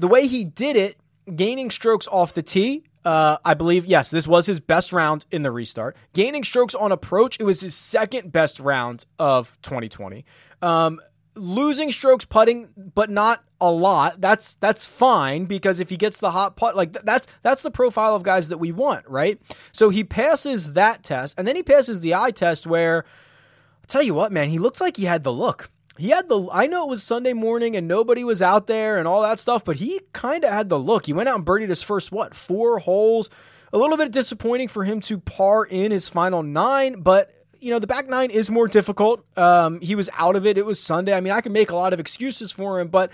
The 0.00 0.08
way 0.08 0.26
he 0.26 0.46
did 0.46 0.76
it, 0.76 0.96
gaining 1.36 1.70
strokes 1.70 2.06
off 2.06 2.32
the 2.32 2.42
tee, 2.42 2.84
uh, 3.04 3.36
I 3.44 3.52
believe, 3.52 3.84
yes, 3.84 4.08
this 4.08 4.26
was 4.26 4.46
his 4.46 4.58
best 4.58 4.94
round 4.94 5.26
in 5.30 5.42
the 5.42 5.50
restart. 5.50 5.94
Gaining 6.14 6.42
strokes 6.42 6.74
on 6.74 6.90
approach, 6.90 7.36
it 7.38 7.44
was 7.44 7.60
his 7.60 7.74
second 7.74 8.32
best 8.32 8.60
round 8.60 9.04
of 9.18 9.58
2020. 9.60 10.24
Um, 10.62 11.00
losing 11.34 11.92
strokes 11.92 12.24
putting, 12.24 12.70
but 12.94 13.10
not 13.10 13.44
a 13.60 13.70
lot. 13.70 14.22
That's 14.22 14.54
that's 14.54 14.86
fine 14.86 15.44
because 15.44 15.80
if 15.80 15.90
he 15.90 15.98
gets 15.98 16.18
the 16.18 16.30
hot 16.30 16.56
putt, 16.56 16.76
like 16.76 16.92
that's 16.92 17.26
that's 17.42 17.62
the 17.62 17.70
profile 17.70 18.14
of 18.14 18.22
guys 18.22 18.48
that 18.48 18.58
we 18.58 18.72
want, 18.72 19.06
right? 19.06 19.38
So 19.70 19.90
he 19.90 20.02
passes 20.02 20.72
that 20.72 21.02
test, 21.02 21.38
and 21.38 21.46
then 21.46 21.56
he 21.56 21.62
passes 21.62 22.00
the 22.00 22.14
eye 22.14 22.30
test. 22.30 22.66
Where 22.66 23.04
I'll 23.04 23.86
tell 23.86 24.02
you 24.02 24.14
what, 24.14 24.32
man, 24.32 24.48
he 24.48 24.58
looked 24.58 24.80
like 24.80 24.96
he 24.96 25.04
had 25.04 25.24
the 25.24 25.32
look. 25.32 25.70
He 26.00 26.08
had 26.08 26.30
the. 26.30 26.48
I 26.50 26.66
know 26.66 26.84
it 26.84 26.88
was 26.88 27.02
Sunday 27.02 27.34
morning 27.34 27.76
and 27.76 27.86
nobody 27.86 28.24
was 28.24 28.40
out 28.40 28.66
there 28.66 28.96
and 28.96 29.06
all 29.06 29.20
that 29.22 29.38
stuff, 29.38 29.64
but 29.64 29.76
he 29.76 30.00
kind 30.14 30.44
of 30.44 30.50
had 30.50 30.70
the 30.70 30.78
look. 30.78 31.04
He 31.04 31.12
went 31.12 31.28
out 31.28 31.36
and 31.36 31.44
birdied 31.44 31.68
his 31.68 31.82
first 31.82 32.10
what 32.10 32.34
four 32.34 32.78
holes. 32.78 33.28
A 33.72 33.78
little 33.78 33.98
bit 33.98 34.10
disappointing 34.10 34.68
for 34.68 34.84
him 34.84 35.00
to 35.02 35.18
par 35.18 35.64
in 35.64 35.92
his 35.92 36.08
final 36.08 36.42
nine, 36.42 37.02
but 37.02 37.30
you 37.60 37.70
know, 37.70 37.78
the 37.78 37.86
back 37.86 38.08
nine 38.08 38.30
is 38.30 38.50
more 38.50 38.66
difficult. 38.66 39.24
Um, 39.36 39.80
he 39.82 39.94
was 39.94 40.08
out 40.16 40.36
of 40.36 40.46
it. 40.46 40.56
It 40.56 40.64
was 40.64 40.82
Sunday. 40.82 41.12
I 41.12 41.20
mean, 41.20 41.34
I 41.34 41.42
can 41.42 41.52
make 41.52 41.70
a 41.70 41.76
lot 41.76 41.92
of 41.92 42.00
excuses 42.00 42.50
for 42.50 42.80
him, 42.80 42.88
but 42.88 43.12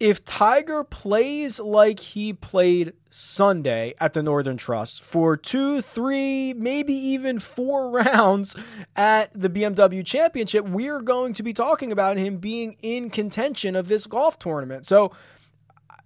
if 0.00 0.24
Tiger 0.24 0.84
plays 0.84 1.58
like 1.58 1.98
he 1.98 2.32
played 2.32 2.92
Sunday 3.10 3.94
at 4.00 4.12
the 4.12 4.22
Northern 4.22 4.56
Trust 4.56 5.02
for 5.02 5.36
two, 5.36 5.82
three, 5.82 6.54
maybe 6.54 6.92
even 6.92 7.38
four 7.38 7.90
rounds 8.04 8.54
at 8.94 9.30
the 9.34 9.50
BMW 9.50 10.04
Championship, 10.04 10.66
we're 10.66 11.00
going 11.00 11.32
to 11.34 11.42
be 11.42 11.52
talking 11.52 11.90
about 11.90 12.16
him 12.16 12.36
being 12.36 12.76
in 12.82 13.10
contention 13.10 13.74
of 13.74 13.88
this 13.88 14.06
golf 14.06 14.38
tournament. 14.38 14.86
So 14.86 15.12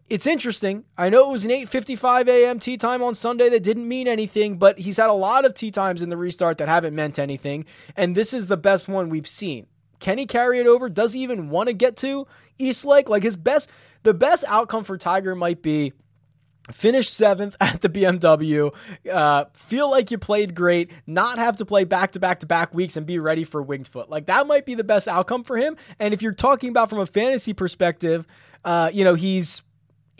it's 0.09 0.27
interesting. 0.27 0.85
I 0.97 1.09
know 1.09 1.29
it 1.29 1.33
was 1.33 1.45
an 1.45 1.51
8:55 1.51 2.29
a.m. 2.29 2.59
tee 2.59 2.77
time 2.77 3.03
on 3.03 3.15
Sunday 3.15 3.49
that 3.51 3.63
didn't 3.63 3.89
mean 3.89 4.09
anything, 4.09 4.59
but 4.59 4.79
he's 4.79 4.97
had 4.97 5.11
a 5.11 5.15
lot 5.15 5.45
of 5.45 5.55
tee 5.55 5.71
times 5.71 6.03
in 6.03 6.09
the 6.09 6.17
restart 6.17 6.59
that 6.59 6.69
haven't 6.69 6.95
meant 6.95 7.19
anything, 7.19 7.67
and 7.97 8.15
this 8.15 8.33
is 8.33 8.47
the 8.47 8.57
best 8.57 8.89
one 8.89 9.09
we've 9.09 9.29
seen. 9.29 9.67
Can 10.03 10.19
he 10.19 10.27
carry 10.27 10.59
it 10.59 10.67
over? 10.67 10.88
Does 10.88 11.12
he 11.12 11.21
even 11.21 11.49
want 11.49 11.69
to 11.69 11.73
get 11.73 11.97
to 11.99 12.27
East 12.59 12.85
Lake? 12.85 13.09
Like 13.09 13.23
his 13.23 13.37
best, 13.37 13.71
the 14.03 14.12
best 14.12 14.45
outcome 14.49 14.83
for 14.83 14.99
Tiger 14.99 15.37
might 15.37 15.62
be 15.62 15.93
finish 16.73 17.09
seventh 17.09 17.57
at 17.61 17.83
the 17.83 17.88
BMW, 17.88 18.75
uh, 19.11 19.45
feel 19.55 19.88
like 19.88 20.11
you 20.11 20.19
played 20.19 20.57
great, 20.57 20.91
not 21.07 21.38
have 21.38 21.57
to 21.59 21.65
play 21.65 21.85
back 21.85 22.12
to 22.12 22.21
back 22.21 22.41
to 22.41 22.47
back 22.47 22.75
weeks 22.75 22.97
and 22.97 23.07
be 23.07 23.21
ready 23.21 23.45
for 23.45 23.62
Winged 23.62 23.87
Foot. 23.87 24.11
Like 24.11 24.27
that 24.27 24.49
might 24.49 24.67
be 24.67 24.75
the 24.75 24.83
best 24.83 25.07
outcome 25.07 25.45
for 25.45 25.57
him. 25.57 25.77
And 26.01 26.12
if 26.12 26.21
you're 26.21 26.33
talking 26.33 26.71
about 26.71 26.91
from 26.91 26.99
a 26.99 27.07
fantasy 27.07 27.53
perspective, 27.53 28.27
uh, 28.65 28.91
you 28.93 29.05
know, 29.05 29.15
he's 29.15 29.62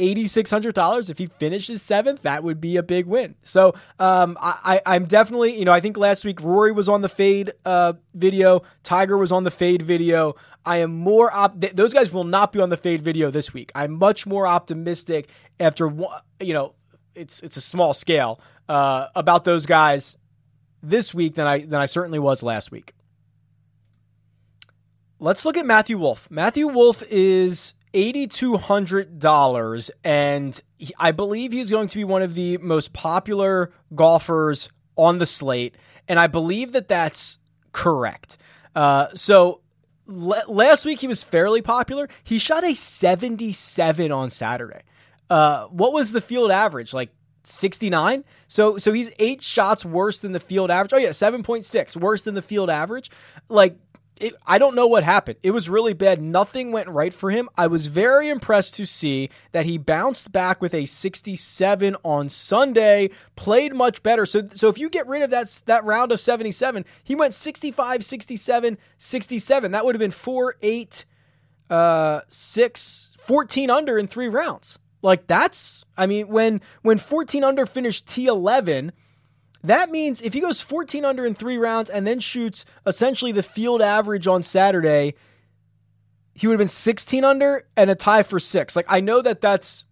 $8,600. 0.03 1.11
If 1.11 1.19
he 1.19 1.27
finishes 1.27 1.81
seventh, 1.81 2.23
that 2.23 2.43
would 2.43 2.61
be 2.61 2.77
a 2.77 2.83
big 2.83 3.07
win. 3.07 3.37
So 3.43 3.75
um, 3.99 4.37
I, 4.41 4.81
am 4.85 5.05
definitely, 5.05 5.57
you 5.57 5.65
know, 5.65 5.73
I 5.73 5.81
think 5.81 5.97
last 5.97 6.25
week 6.25 6.41
Rory 6.43 6.73
was 6.73 6.89
on 6.89 7.03
the 7.03 7.09
fade 7.09 7.53
uh, 7.65 7.95
video, 8.15 8.63
Tiger 8.83 9.17
was 9.17 9.31
on 9.31 9.45
the 9.45 9.51
fade 9.51 9.83
video. 9.83 10.35
I 10.65 10.79
am 10.79 10.97
more 10.97 11.33
op- 11.33 11.61
th- 11.61 11.75
those 11.75 11.93
guys 11.95 12.13
will 12.13 12.25
not 12.25 12.53
be 12.53 12.61
on 12.61 12.71
the 12.71 12.77
fade 12.77 13.03
video 13.03 13.31
this 13.31 13.55
week. 13.55 13.71
I'm 13.75 13.93
much 13.93 14.27
more 14.27 14.47
optimistic 14.47 15.29
after 15.59 15.93
you 16.41 16.55
know 16.55 16.75
it's 17.15 17.41
it's 17.41 17.57
a 17.57 17.61
small 17.61 17.95
scale 17.95 18.41
uh, 18.69 19.09
about 19.15 19.45
those 19.45 19.67
guys 19.67 20.19
this 20.83 21.15
week 21.15 21.35
than 21.35 21.47
I 21.47 21.61
than 21.61 21.81
I 21.81 21.87
certainly 21.87 22.19
was 22.19 22.43
last 22.43 22.71
week. 22.71 22.95
Let's 25.19 25.45
look 25.45 25.57
at 25.57 25.67
Matthew 25.67 25.99
Wolff. 25.99 26.29
Matthew 26.31 26.67
Wolff 26.67 27.03
is 27.09 27.75
$8,200, 27.95 29.91
and 30.03 30.61
I 30.99 31.13
believe 31.13 31.53
he's 31.53 31.71
going 31.71 31.89
to 31.89 31.97
be 31.97 32.05
one 32.05 32.23
of 32.23 32.35
the 32.35 32.59
most 32.59 32.93
popular 32.93 33.73
golfers 33.95 34.69
on 34.97 35.19
the 35.19 35.27
slate, 35.27 35.77
and 36.09 36.19
I 36.19 36.27
believe 36.27 36.73
that 36.73 36.89
that's 36.89 37.39
correct. 37.73 38.39
Uh, 38.75 39.09
so 39.15 39.61
last 40.07 40.85
week 40.85 41.01
he 41.01 41.07
was 41.07 41.23
fairly 41.23 41.63
popular. 41.63 42.09
He 42.25 42.39
shot 42.39 42.65
a 42.65 42.75
77 42.75 44.13
on 44.13 44.31
Saturday. 44.31 44.83
Uh, 45.31 45.67
what 45.67 45.93
was 45.93 46.13
the 46.13 46.21
field 46.21 46.51
average? 46.51 46.93
Like 46.93 47.11
69. 47.45 48.25
So 48.49 48.79
so 48.79 48.93
he's 48.93 49.13
eight 49.19 49.43
shots 49.43 49.85
worse 49.85 50.19
than 50.19 50.33
the 50.33 50.41
field 50.41 50.71
average. 50.71 50.93
Oh 50.93 50.99
yeah, 50.99 51.11
7.6 51.11 51.97
worse 51.97 52.23
than 52.23 52.35
the 52.35 52.43
field 52.43 52.71
average. 52.71 53.11
Like 53.49 53.77
it, 54.23 54.35
I 54.47 54.59
don't 54.59 54.77
know 54.77 54.87
what 54.87 55.03
happened. 55.03 55.39
It 55.43 55.51
was 55.51 55.69
really 55.69 55.95
bad. 55.95 56.23
Nothing 56.23 56.71
went 56.71 56.89
right 56.89 57.13
for 57.13 57.31
him. 57.31 57.49
I 57.59 57.67
was 57.67 57.89
very 57.89 58.29
impressed 58.29 58.75
to 58.75 58.87
see 58.87 59.31
that 59.51 59.67
he 59.67 59.79
bounced 59.79 60.31
back 60.31 60.63
with 60.63 60.73
a 60.75 60.87
67 60.87 61.97
on 62.05 62.29
Sunday, 62.29 63.11
played 63.35 63.75
much 63.75 64.03
better. 64.05 64.25
So 64.25 64.49
so 64.55 64.69
if 64.69 64.79
you 64.79 64.89
get 64.89 65.09
rid 65.09 65.23
of 65.23 65.31
that 65.31 65.63
that 65.67 65.85
round 65.85 66.13
of 66.13 66.21
77, 66.21 66.85
he 67.03 67.17
went 67.17 67.35
65, 67.35 68.05
67, 68.05 68.79
67. 68.97 69.73
That 69.73 69.85
would 69.85 69.97
have 69.97 70.01
been 70.01 70.13
4 70.13 70.55
8 70.63 71.05
uh 71.69 72.21
6 72.29 73.11
14 73.19 73.71
under 73.71 73.99
in 73.99 74.07
3 74.07 74.29
rounds. 74.29 74.79
Like 75.03 75.27
that's 75.27 75.85
I 75.97 76.07
mean 76.07 76.29
when 76.29 76.61
when 76.83 76.99
14 76.99 77.43
under 77.43 77.67
finished 77.67 78.07
T11, 78.07 78.93
that 79.65 79.91
means 79.91 80.21
if 80.23 80.35
he 80.35 80.41
goes 80.41 80.61
14 80.61 81.05
under 81.05 81.25
in 81.25 81.35
three 81.35 81.57
rounds 81.57 81.89
and 81.89 82.07
then 82.07 82.21
shoots 82.21 82.65
essentially 82.87 83.33
the 83.33 83.43
field 83.43 83.81
average 83.81 84.27
on 84.27 84.43
Saturday, 84.43 85.15
he 86.35 86.47
would 86.47 86.55
have 86.55 86.59
been 86.59 86.69
16 86.69 87.25
under 87.25 87.67
and 87.77 87.91
a 87.91 87.95
tie 87.95 88.23
for 88.23 88.41
six. 88.41 88.75
Like 88.75 88.87
I 88.89 89.01
know 89.01 89.23
that 89.23 89.41
that's 89.41 89.85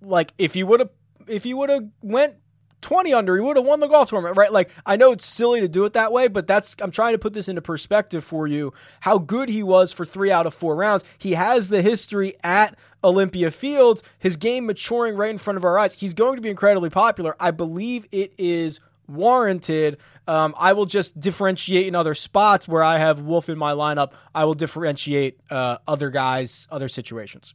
like 0.00 0.32
if 0.38 0.54
he 0.54 0.62
would 0.62 0.80
have 0.80 0.90
if 1.28 1.44
he 1.44 1.54
would 1.54 1.70
have 1.70 1.84
went 2.02 2.36
20 2.80 3.14
under, 3.14 3.36
he 3.36 3.40
would 3.40 3.56
have 3.56 3.64
won 3.64 3.78
the 3.78 3.86
golf 3.86 4.10
tournament, 4.10 4.36
right? 4.36 4.52
Like 4.52 4.70
I 4.84 4.96
know 4.96 5.12
it's 5.12 5.26
silly 5.26 5.60
to 5.60 5.68
do 5.68 5.84
it 5.84 5.92
that 5.92 6.10
way, 6.10 6.28
but 6.28 6.46
that's 6.46 6.74
I'm 6.80 6.90
trying 6.90 7.12
to 7.12 7.18
put 7.18 7.34
this 7.34 7.48
into 7.48 7.62
perspective 7.62 8.24
for 8.24 8.46
you 8.46 8.72
how 9.00 9.18
good 9.18 9.48
he 9.48 9.62
was 9.62 9.92
for 9.92 10.04
3 10.04 10.30
out 10.30 10.46
of 10.46 10.54
4 10.54 10.74
rounds. 10.74 11.04
He 11.18 11.32
has 11.32 11.68
the 11.68 11.82
history 11.82 12.34
at 12.42 12.76
Olympia 13.04 13.50
Fields, 13.50 14.02
his 14.18 14.36
game 14.36 14.66
maturing 14.66 15.16
right 15.16 15.30
in 15.30 15.38
front 15.38 15.58
of 15.58 15.64
our 15.64 15.78
eyes. 15.78 15.94
He's 15.94 16.14
going 16.14 16.36
to 16.36 16.42
be 16.42 16.50
incredibly 16.50 16.90
popular. 16.90 17.36
I 17.38 17.50
believe 17.50 18.08
it 18.10 18.32
is 18.38 18.80
warranted. 19.12 19.98
Um, 20.26 20.54
I 20.58 20.72
will 20.72 20.86
just 20.86 21.18
differentiate 21.18 21.86
in 21.86 21.94
other 21.94 22.14
spots 22.14 22.66
where 22.66 22.82
I 22.82 22.98
have 22.98 23.20
Wolff 23.20 23.48
in 23.48 23.58
my 23.58 23.72
lineup. 23.72 24.12
I 24.34 24.44
will 24.44 24.54
differentiate 24.54 25.40
uh, 25.50 25.78
other 25.86 26.10
guys, 26.10 26.68
other 26.70 26.88
situations. 26.88 27.54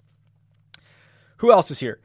Who 1.38 1.52
else 1.52 1.72
is 1.72 1.80
here? 1.80 2.00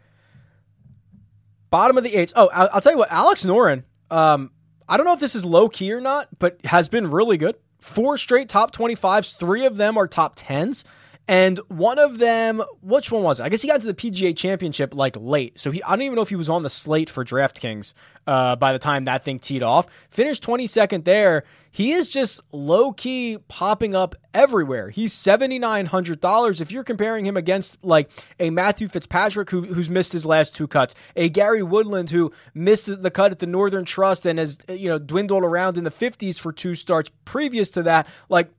Bottom 1.70 1.96
of 1.96 2.04
the 2.04 2.14
eights. 2.14 2.32
Oh, 2.36 2.50
I'll, 2.52 2.68
I'll 2.74 2.80
tell 2.80 2.92
you 2.92 2.98
what, 2.98 3.10
Alex 3.10 3.44
Noren. 3.44 3.84
Um, 4.10 4.50
I 4.88 4.96
don't 4.96 5.06
know 5.06 5.14
if 5.14 5.20
this 5.20 5.34
is 5.34 5.44
low 5.44 5.68
key 5.68 5.92
or 5.92 6.00
not, 6.00 6.28
but 6.38 6.64
has 6.66 6.88
been 6.88 7.10
really 7.10 7.38
good. 7.38 7.56
Four 7.80 8.18
straight 8.18 8.48
top 8.48 8.74
25s, 8.74 9.36
three 9.36 9.64
of 9.64 9.76
them 9.76 9.96
are 9.96 10.06
top 10.06 10.36
10s. 10.36 10.84
And 11.28 11.58
one 11.68 11.98
of 11.98 12.18
them, 12.18 12.62
which 12.80 13.12
one 13.12 13.22
was 13.22 13.38
it? 13.38 13.44
I 13.44 13.48
guess 13.48 13.62
he 13.62 13.68
got 13.68 13.80
to 13.80 13.87
the 13.87 13.94
PGA 13.94 14.37
Championship 14.37 14.92
like 14.92 15.16
late. 15.16 15.58
So 15.58 15.70
he, 15.70 15.82
I 15.85 15.90
don't 15.90 16.02
even 16.02 16.16
know 16.16 16.22
if 16.22 16.30
he 16.30 16.37
was 16.37 16.48
on 16.48 16.62
the 16.62 16.70
slate 16.70 17.08
for 17.08 17.24
DraftKings 17.24 17.94
uh, 18.26 18.56
by 18.56 18.72
the 18.72 18.78
time 18.78 19.04
that 19.04 19.24
thing 19.24 19.38
teed 19.38 19.62
off. 19.62 19.87
Finished 20.11 20.42
22nd 20.42 21.04
there. 21.04 21.44
He 21.70 21.92
is 21.92 22.08
just 22.08 22.40
low 22.52 22.92
key 22.92 23.38
popping 23.48 23.94
up 23.94 24.14
everywhere. 24.35 24.90
He's 24.90 25.14
$7,900. 25.14 26.61
If 26.61 26.72
you're 26.72 26.85
comparing 26.85 27.24
him 27.24 27.37
against 27.37 27.82
like 27.82 28.11
a 28.38 28.50
Matthew 28.50 28.88
Fitzpatrick 28.88 29.48
who, 29.50 29.62
who's 29.62 29.88
missed 29.88 30.12
his 30.12 30.26
last 30.26 30.54
two 30.54 30.66
cuts, 30.66 30.94
a 31.16 31.30
Gary 31.30 31.62
Woodland 31.62 32.11
who 32.11 32.32
missed 32.52 33.02
the 33.02 33.11
cut 33.11 33.30
at 33.30 33.38
the 33.38 33.46
Northern 33.46 33.85
Trust 33.85 34.26
and 34.26 34.38
has, 34.38 34.58
you 34.68 34.88
know, 34.88 34.98
dwindled 34.98 35.44
around 35.44 35.78
in 35.78 35.85
the 35.85 35.90
50s 35.90 36.38
for 36.38 36.52
two 36.52 36.74
starts 36.74 37.11
previous 37.24 37.70
to 37.70 37.82
that, 37.85 38.06
like 38.28 38.50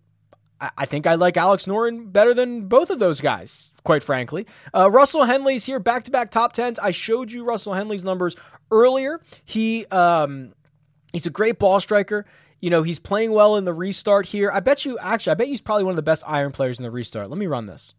I 0.77 0.85
think 0.85 1.07
I 1.07 1.15
like 1.15 1.37
Alex 1.37 1.65
Noren 1.65 2.11
better 2.11 2.33
than 2.33 2.67
both 2.67 2.89
of 2.89 2.99
those 2.99 3.19
guys, 3.21 3.71
quite 3.83 4.03
frankly. 4.03 4.45
Uh, 4.73 4.89
Russell 4.91 5.23
Henley's 5.23 5.65
here, 5.65 5.79
back 5.79 6.03
to 6.03 6.11
back 6.11 6.31
top 6.31 6.53
tens. 6.53 6.79
I 6.79 6.91
showed 6.91 7.31
you 7.31 7.43
Russell 7.43 7.73
Henley's 7.73 8.03
numbers 8.03 8.35
earlier. 8.71 9.21
He 9.45 9.85
um, 9.87 10.53
he's 11.11 11.25
a 11.25 11.29
great 11.31 11.59
ball 11.59 11.79
striker. 11.79 12.25
You 12.59 12.69
know, 12.69 12.83
he's 12.83 12.99
playing 12.99 13.31
well 13.31 13.57
in 13.57 13.65
the 13.65 13.73
restart 13.73 14.27
here. 14.27 14.49
I 14.51 14.61
bet 14.61 14.85
you, 14.85 14.97
actually, 14.99 15.31
I 15.31 15.35
bet 15.35 15.47
he's 15.47 15.59
probably 15.59 15.83
one 15.83 15.91
of 15.91 15.97
the 15.97 16.01
best 16.01 16.23
iron 16.25 16.51
players 16.53 16.79
in 16.79 16.83
the 16.83 16.91
restart. 16.91 17.29
Let 17.29 17.37
me 17.37 17.47
run 17.47 17.65
this. 17.65 17.93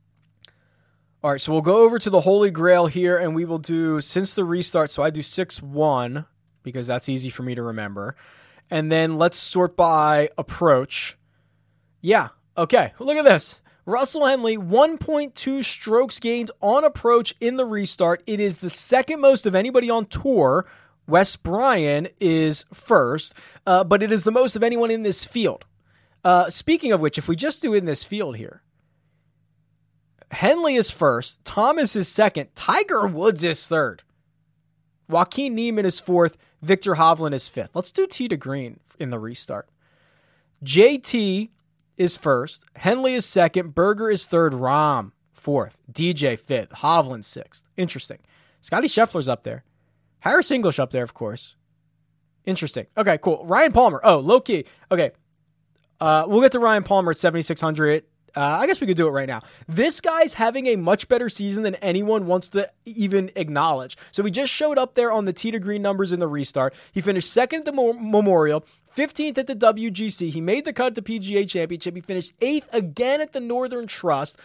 All 1.22 1.31
right, 1.31 1.40
so 1.40 1.53
we'll 1.53 1.62
go 1.62 1.85
over 1.85 1.98
to 1.98 2.11
the 2.11 2.20
Holy 2.20 2.50
Grail 2.50 2.87
here, 2.87 3.16
and 3.16 3.35
we 3.35 3.44
will 3.44 3.59
do 3.59 4.00
since 4.00 4.35
the 4.35 4.44
restart. 4.44 4.90
So 4.90 5.03
I 5.03 5.11
do 5.11 5.22
6 5.22 5.62
1 5.62 6.27
because 6.62 6.87
that's 6.87 7.09
easy 7.09 7.31
for 7.31 7.42
me 7.42 7.55
to 7.55 7.62
remember. 7.62 8.16
And 8.70 8.90
then 8.90 9.16
let's 9.16 9.37
sort 9.37 9.77
by 9.77 10.31
approach. 10.37 11.16
Yeah, 12.00 12.29
Okay, 12.57 12.93
look 12.99 13.17
at 13.17 13.25
this. 13.25 13.61
Russell 13.87 14.27
Henley, 14.27 14.57
1.2 14.57 15.64
strokes 15.64 16.19
gained 16.19 16.51
on 16.62 16.85
approach 16.85 17.35
in 17.40 17.57
the 17.57 17.67
restart. 17.67 18.23
It 18.27 18.40
is 18.40 18.59
the 18.59 18.71
second 18.71 19.21
most 19.21 19.45
of 19.45 19.55
anybody 19.55 19.90
on 19.90 20.07
tour. 20.07 20.67
Wes 21.07 21.37
Bryan 21.37 22.09
is 22.19 22.64
first, 22.73 23.35
uh, 23.67 23.85
but 23.85 24.03
it 24.03 24.11
is 24.11 24.23
the 24.23 24.33
most 24.33 24.57
of 24.57 24.62
anyone 24.62 24.90
in 24.90 25.03
this 25.03 25.25
field. 25.25 25.67
Uh, 26.25 26.49
speaking 26.49 26.93
of 26.93 27.03
which, 27.03 27.19
if 27.19 27.29
we 27.29 27.37
just 27.37 27.61
do 27.61 27.75
in 27.75 27.85
this 27.85 28.05
field 28.05 28.37
here, 28.37 28.62
Henley 30.31 30.77
is 30.77 30.90
first, 30.90 31.45
Thomas 31.45 31.95
is 31.95 32.09
second, 32.09 32.55
Tiger 32.55 33.07
Woods 33.07 33.45
is 33.45 33.67
third, 33.67 34.03
Joaquin 35.09 35.55
Niemann 35.55 35.85
is 35.85 36.01
fourth, 36.01 36.38
Viktor 36.62 36.95
Hovland 36.95 37.35
is 37.35 37.51
fifth. 37.51 37.77
Let's 37.77 37.93
do 37.93 38.07
tee 38.07 38.29
to 38.29 38.37
green 38.38 38.81
in 38.99 39.11
the 39.11 39.19
restart. 39.19 39.69
JT 40.64 41.51
is 41.96 42.16
first. 42.16 42.64
Henley 42.76 43.14
is 43.14 43.26
second. 43.26 43.74
Berger 43.74 44.11
is 44.11 44.26
third. 44.26 44.52
Rahm 44.52 45.12
fourth. 45.33 45.78
DJ 45.92 46.38
fifth. 46.38 46.70
Hovland 46.70 47.24
sixth. 47.24 47.64
Interesting. 47.76 48.18
Scottie 48.61 48.88
Scheffler's 48.88 49.28
up 49.28 49.44
there. 49.44 49.62
Harris 50.20 50.50
English 50.50 50.78
up 50.78 50.90
there, 50.90 51.04
of 51.04 51.12
course. 51.12 51.54
Interesting. 52.46 52.87
Okay, 52.96 53.18
cool. 53.18 53.44
Ryan 53.44 53.72
Palmer. 53.72 54.00
Oh, 54.02 54.18
low 54.18 54.40
key. 54.40 54.64
Okay. 54.90 55.12
Uh, 56.00 56.24
we'll 56.26 56.40
get 56.40 56.52
to 56.52 56.59
Ryan 56.59 56.83
Palmer 56.83 57.11
at 57.11 57.18
7,600. 57.18 58.04
Uh, 58.37 58.40
I 58.40 58.66
guess 58.66 58.80
we 58.80 58.87
could 58.87 58.96
do 58.96 59.07
it 59.07 59.12
right 59.12 59.28
now. 59.28 59.42
This 59.68 60.00
guy's 60.00 60.35
having 60.35 60.66
a 60.66 60.76
much 60.76 61.09
better 61.09 61.28
season 61.28 61.62
than 61.62 61.76
anyone 61.76 62.26
wants 62.26 62.48
to 62.50 62.68
even 62.85 63.30
acknowledge. 63.37 63.96
So 64.11 64.24
he 64.24 64.30
just 64.30 64.52
showed 64.52 64.76
up 64.76 64.94
there 64.94 65.12
on 65.12 65.24
the 65.24 65.33
tee 65.33 65.52
to 65.52 65.61
green 65.61 65.83
numbers 65.83 66.11
in 66.11 66.18
the 66.20 66.26
restart. 66.26 66.74
He 66.92 67.00
finished 67.00 67.30
second 67.33 67.61
at 67.61 67.64
the 67.66 67.72
Memorial, 67.72 68.64
15th 68.96 69.38
at 69.38 69.46
the 69.46 69.57
WGC. 69.57 70.30
He 70.30 70.40
made 70.40 70.64
the 70.64 70.72
cut 70.72 70.94
the 70.94 71.02
PGA 71.02 71.48
Championship. 71.48 71.94
He 71.94 72.00
finished 72.00 72.33
eighth 72.40 72.68
again 72.72 73.20
at 73.20 73.33
the 73.33 73.40
Northern 73.40 73.87
Trust. 73.87 74.38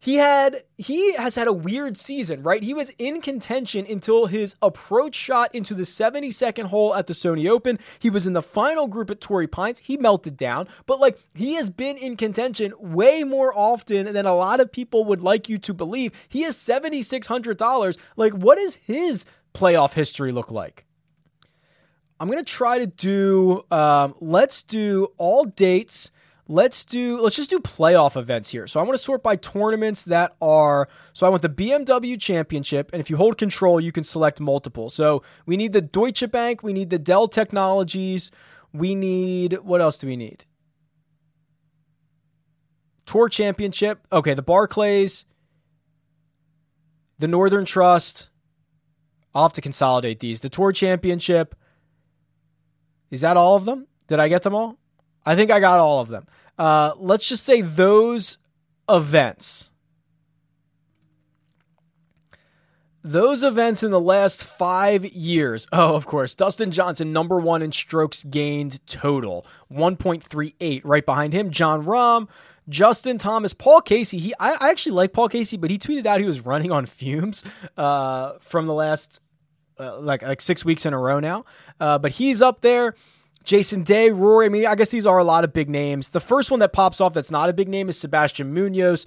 he 0.00 0.14
had 0.16 0.62
he 0.76 1.14
has 1.14 1.34
had 1.34 1.48
a 1.48 1.52
weird 1.52 1.96
season, 1.96 2.42
right? 2.42 2.62
He 2.62 2.72
was 2.74 2.90
in 2.98 3.20
contention 3.20 3.84
until 3.88 4.26
his 4.26 4.54
approach 4.62 5.14
shot 5.16 5.52
into 5.54 5.74
the 5.74 5.82
72nd 5.82 6.66
hole 6.66 6.94
at 6.94 7.08
the 7.08 7.14
Sony 7.14 7.48
Open. 7.48 7.78
He 7.98 8.10
was 8.10 8.26
in 8.26 8.32
the 8.32 8.42
final 8.42 8.86
group 8.86 9.10
at 9.10 9.20
Torrey 9.20 9.48
Pines. 9.48 9.80
He 9.80 9.96
melted 9.96 10.36
down, 10.36 10.68
but 10.86 11.00
like 11.00 11.18
he 11.34 11.54
has 11.54 11.68
been 11.70 11.96
in 11.96 12.16
contention 12.16 12.74
way 12.78 13.24
more 13.24 13.52
often 13.56 14.12
than 14.12 14.26
a 14.26 14.34
lot 14.34 14.60
of 14.60 14.70
people 14.70 15.04
would 15.04 15.22
like 15.22 15.48
you 15.48 15.58
to 15.58 15.74
believe. 15.74 16.12
He 16.28 16.44
is 16.44 16.56
$7600. 16.56 17.98
Like 18.16 18.32
what 18.32 18.56
does 18.58 18.76
his 18.76 19.24
playoff 19.52 19.94
history 19.94 20.30
look 20.30 20.50
like? 20.50 20.84
I'm 22.20 22.28
to 22.28 22.44
try 22.44 22.78
to 22.78 22.86
do 22.86 23.64
um, 23.70 24.14
let's 24.20 24.62
do 24.62 25.12
all 25.16 25.44
dates 25.44 26.10
let's 26.48 26.84
do 26.86 27.20
let's 27.20 27.36
just 27.36 27.50
do 27.50 27.60
playoff 27.60 28.16
events 28.16 28.50
here. 28.50 28.66
So 28.66 28.80
I 28.80 28.82
want 28.82 28.94
to 28.94 29.02
sort 29.02 29.22
by 29.22 29.36
tournaments 29.36 30.02
that 30.04 30.34
are 30.40 30.88
so 31.12 31.26
I 31.26 31.30
want 31.30 31.42
the 31.42 31.48
BMW 31.48 32.18
championship 32.20 32.90
and 32.92 33.00
if 33.00 33.10
you 33.10 33.16
hold 33.16 33.38
control 33.38 33.80
you 33.80 33.92
can 33.92 34.04
select 34.04 34.40
multiple. 34.40 34.90
So 34.90 35.22
we 35.46 35.56
need 35.56 35.72
the 35.72 35.82
Deutsche 35.82 36.28
Bank, 36.30 36.62
we 36.62 36.72
need 36.72 36.90
the 36.90 36.98
Dell 36.98 37.28
Technologies, 37.28 38.30
we 38.72 38.94
need 38.94 39.58
what 39.62 39.80
else 39.80 39.98
do 39.98 40.06
we 40.06 40.16
need? 40.16 40.46
Tour 43.08 43.28
Championship. 43.30 44.06
Okay, 44.12 44.34
the 44.34 44.42
Barclays, 44.42 45.24
the 47.18 47.28
Northern 47.28 47.64
Trust. 47.64 48.28
I'll 49.34 49.44
have 49.44 49.52
to 49.54 49.60
consolidate 49.60 50.20
these. 50.20 50.40
The 50.40 50.48
Tour 50.48 50.72
Championship. 50.72 51.54
Is 53.10 53.22
that 53.22 53.36
all 53.36 53.56
of 53.56 53.64
them? 53.64 53.86
Did 54.06 54.20
I 54.20 54.28
get 54.28 54.42
them 54.42 54.54
all? 54.54 54.76
I 55.24 55.36
think 55.36 55.50
I 55.50 55.60
got 55.60 55.80
all 55.80 56.00
of 56.00 56.08
them. 56.08 56.26
Uh, 56.58 56.92
let's 56.96 57.28
just 57.28 57.44
say 57.44 57.60
those 57.60 58.38
events. 58.88 59.70
Those 63.02 63.42
events 63.42 63.82
in 63.82 63.90
the 63.90 64.00
last 64.00 64.44
five 64.44 65.04
years. 65.04 65.66
Oh, 65.72 65.94
of 65.94 66.06
course. 66.06 66.34
Dustin 66.34 66.70
Johnson, 66.70 67.12
number 67.12 67.38
one 67.38 67.62
in 67.62 67.72
strokes 67.72 68.24
gained 68.24 68.84
total, 68.86 69.46
1.38. 69.72 70.82
Right 70.84 71.06
behind 71.06 71.32
him, 71.32 71.50
Jon 71.50 71.86
Rahm, 71.86 72.28
Justin 72.68 73.16
Thomas, 73.16 73.54
Paul 73.54 73.80
Casey. 73.80 74.18
He, 74.18 74.34
I, 74.38 74.56
I, 74.60 74.70
actually 74.70 74.92
like 74.92 75.12
Paul 75.12 75.28
Casey, 75.28 75.56
but 75.56 75.70
he 75.70 75.78
tweeted 75.78 76.06
out 76.06 76.20
he 76.20 76.26
was 76.26 76.44
running 76.44 76.72
on 76.72 76.86
fumes 76.86 77.44
uh, 77.76 78.32
from 78.40 78.66
the 78.66 78.74
last 78.74 79.20
uh, 79.78 79.98
like 80.00 80.22
like 80.22 80.40
six 80.40 80.64
weeks 80.64 80.86
in 80.86 80.94
a 80.94 80.98
row 80.98 81.20
now. 81.20 81.44
Uh, 81.80 81.98
but 81.98 82.12
he's 82.12 82.42
up 82.42 82.60
there. 82.60 82.94
Jason 83.44 83.82
Day, 83.82 84.10
Rory. 84.10 84.46
I 84.46 84.48
mean, 84.50 84.66
I 84.66 84.74
guess 84.74 84.90
these 84.90 85.06
are 85.06 85.18
a 85.18 85.24
lot 85.24 85.44
of 85.44 85.52
big 85.52 85.70
names. 85.70 86.10
The 86.10 86.20
first 86.20 86.50
one 86.50 86.60
that 86.60 86.72
pops 86.72 87.00
off 87.00 87.14
that's 87.14 87.30
not 87.30 87.48
a 87.48 87.52
big 87.52 87.68
name 87.68 87.88
is 87.88 87.98
Sebastian 87.98 88.52
Munoz. 88.52 89.06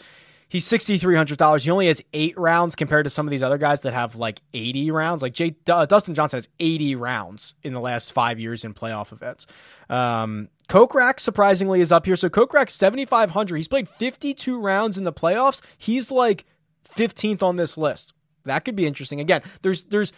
He's 0.49 0.65
sixty 0.65 0.97
three 0.97 1.15
hundred 1.15 1.38
dollars. 1.38 1.63
He 1.63 1.71
only 1.71 1.88
has 1.88 2.03
eight 2.12 2.38
rounds 2.38 2.75
compared 2.75 3.05
to 3.05 3.10
some 3.10 3.25
of 3.25 3.31
these 3.31 3.43
other 3.43 3.57
guys 3.57 3.81
that 3.81 3.93
have 3.93 4.15
like 4.15 4.41
eighty 4.53 4.91
rounds. 4.91 5.21
Like 5.21 5.34
Jay, 5.34 5.51
Dustin 5.63 6.13
Johnson 6.13 6.38
has 6.38 6.49
eighty 6.60 6.93
rounds 6.93 7.55
in 7.63 7.73
the 7.73 7.79
last 7.79 8.12
five 8.12 8.38
years 8.39 8.65
in 8.65 8.73
playoff 8.73 9.13
events. 9.13 9.47
Um, 9.89 10.49
Kokrak 10.67 11.19
surprisingly 11.19 11.79
is 11.79 11.91
up 11.91 12.05
here. 12.05 12.17
So 12.17 12.27
Kokrak 12.27 12.69
seventy 12.69 13.05
five 13.05 13.31
hundred. 13.31 13.57
He's 13.57 13.69
played 13.69 13.88
fifty 13.88 14.34
two 14.34 14.60
rounds 14.60 14.97
in 14.97 15.05
the 15.05 15.13
playoffs. 15.13 15.62
He's 15.77 16.12
like 16.12 16.45
fifteenth 16.84 17.41
on 17.41 17.55
this 17.55 17.77
list. 17.77 18.13
That 18.43 18.65
could 18.65 18.75
be 18.75 18.86
interesting. 18.86 19.21
Again, 19.21 19.43
there's 19.62 19.84
there's 19.84 20.12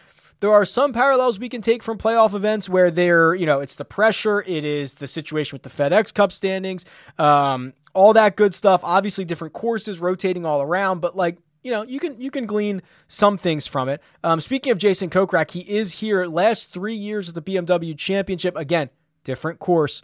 there 0.43 0.51
are 0.51 0.65
some 0.65 0.91
parallels 0.91 1.39
we 1.39 1.47
can 1.47 1.61
take 1.61 1.81
from 1.81 1.97
playoff 1.97 2.33
events 2.33 2.67
where 2.67 2.91
they're, 2.91 3.33
you 3.33 3.45
know, 3.45 3.61
it's 3.61 3.77
the 3.77 3.85
pressure, 3.85 4.41
it 4.41 4.65
is 4.65 4.95
the 4.95 5.07
situation 5.07 5.55
with 5.55 5.63
the 5.63 5.69
FedEx 5.69 6.13
Cup 6.13 6.33
standings, 6.33 6.83
um, 7.17 7.71
all 7.93 8.11
that 8.11 8.35
good 8.35 8.53
stuff. 8.53 8.81
Obviously, 8.83 9.23
different 9.23 9.53
courses 9.53 9.99
rotating 9.99 10.45
all 10.45 10.61
around, 10.61 10.99
but 10.99 11.15
like 11.15 11.37
you 11.61 11.71
know 11.71 11.83
you 11.83 11.97
can 11.97 12.19
you 12.19 12.29
can 12.29 12.45
glean 12.45 12.81
some 13.07 13.37
things 13.37 13.67
from 13.67 13.87
it. 13.87 14.01
Um, 14.21 14.41
speaking 14.41 14.73
of 14.73 14.77
Jason 14.77 15.09
Kokrak, 15.09 15.51
he 15.51 15.61
is 15.61 15.93
here 15.93 16.25
last 16.25 16.73
three 16.73 16.93
years 16.93 17.29
of 17.29 17.35
the 17.35 17.41
BMW 17.41 17.97
Championship. 17.97 18.57
Again, 18.57 18.89
different 19.23 19.59
course. 19.59 20.01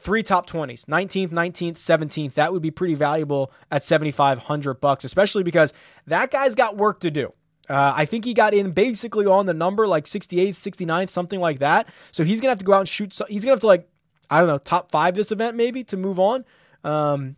Three 0.00 0.24
top 0.24 0.50
20s, 0.50 0.84
19th, 0.86 1.30
19th, 1.30 1.74
17th. 1.74 2.34
That 2.34 2.52
would 2.52 2.62
be 2.62 2.72
pretty 2.72 2.94
valuable 2.94 3.52
at 3.70 3.84
7500 3.84 4.80
bucks, 4.80 5.04
especially 5.04 5.44
because 5.44 5.72
that 6.08 6.32
guy's 6.32 6.56
got 6.56 6.76
work 6.76 6.98
to 7.00 7.10
do. 7.12 7.32
Uh, 7.68 7.92
I 7.94 8.04
think 8.06 8.24
he 8.24 8.34
got 8.34 8.54
in 8.54 8.72
basically 8.72 9.26
on 9.26 9.46
the 9.46 9.54
number, 9.54 9.86
like 9.86 10.04
68th, 10.04 10.50
69th, 10.50 11.10
something 11.10 11.38
like 11.38 11.58
that. 11.58 11.88
So 12.12 12.24
he's 12.24 12.40
to 12.40 12.48
have 12.48 12.58
to 12.58 12.64
go 12.64 12.72
out 12.72 12.80
and 12.80 12.88
shoot. 12.88 13.14
he's 13.28 13.44
going 13.44 13.50
to 13.50 13.56
have 13.56 13.60
to, 13.60 13.66
like, 13.66 13.88
I 14.30 14.38
don't 14.38 14.48
know, 14.48 14.58
top 14.58 14.90
five 14.90 15.14
this 15.14 15.32
event 15.32 15.56
maybe 15.56 15.84
to 15.84 15.96
move 15.96 16.18
on 16.18 16.44
um, 16.84 17.36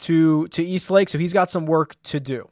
to, 0.00 0.48
to 0.48 0.64
East 0.64 0.90
Lake. 0.90 1.08
So 1.08 1.18
he's 1.18 1.32
got 1.32 1.50
some 1.50 1.66
work 1.66 1.94
to 2.04 2.18
do. 2.18 2.50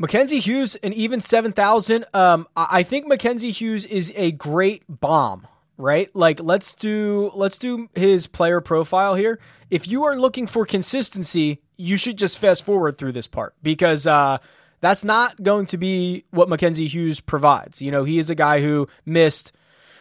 Mackenzie 0.00 0.40
Hughes, 0.40 0.76
an 0.76 0.94
even 0.94 1.20
7,000. 1.20 2.06
Um, 2.14 2.48
I 2.56 2.82
think 2.82 3.06
Mackenzie 3.06 3.50
Hughes 3.50 3.84
is 3.84 4.10
a 4.16 4.32
great 4.32 4.82
bomb, 4.88 5.46
right? 5.76 6.08
Like 6.16 6.40
let's 6.40 6.74
do 6.74 7.30
let's 7.34 7.58
do 7.58 7.90
his 7.94 8.26
player 8.26 8.62
profile 8.62 9.14
here. 9.14 9.38
If 9.68 9.86
you 9.86 10.04
are 10.04 10.16
looking 10.16 10.46
for 10.46 10.64
consistency, 10.64 11.60
you 11.80 11.96
should 11.96 12.18
just 12.18 12.38
fast 12.38 12.64
forward 12.64 12.98
through 12.98 13.12
this 13.12 13.26
part 13.26 13.54
because 13.62 14.06
uh, 14.06 14.38
that's 14.80 15.02
not 15.02 15.42
going 15.42 15.64
to 15.66 15.78
be 15.78 16.24
what 16.30 16.48
Mackenzie 16.48 16.88
Hughes 16.88 17.20
provides. 17.20 17.80
You 17.80 17.90
know, 17.90 18.04
he 18.04 18.18
is 18.18 18.28
a 18.28 18.34
guy 18.34 18.60
who 18.60 18.86
missed 19.06 19.52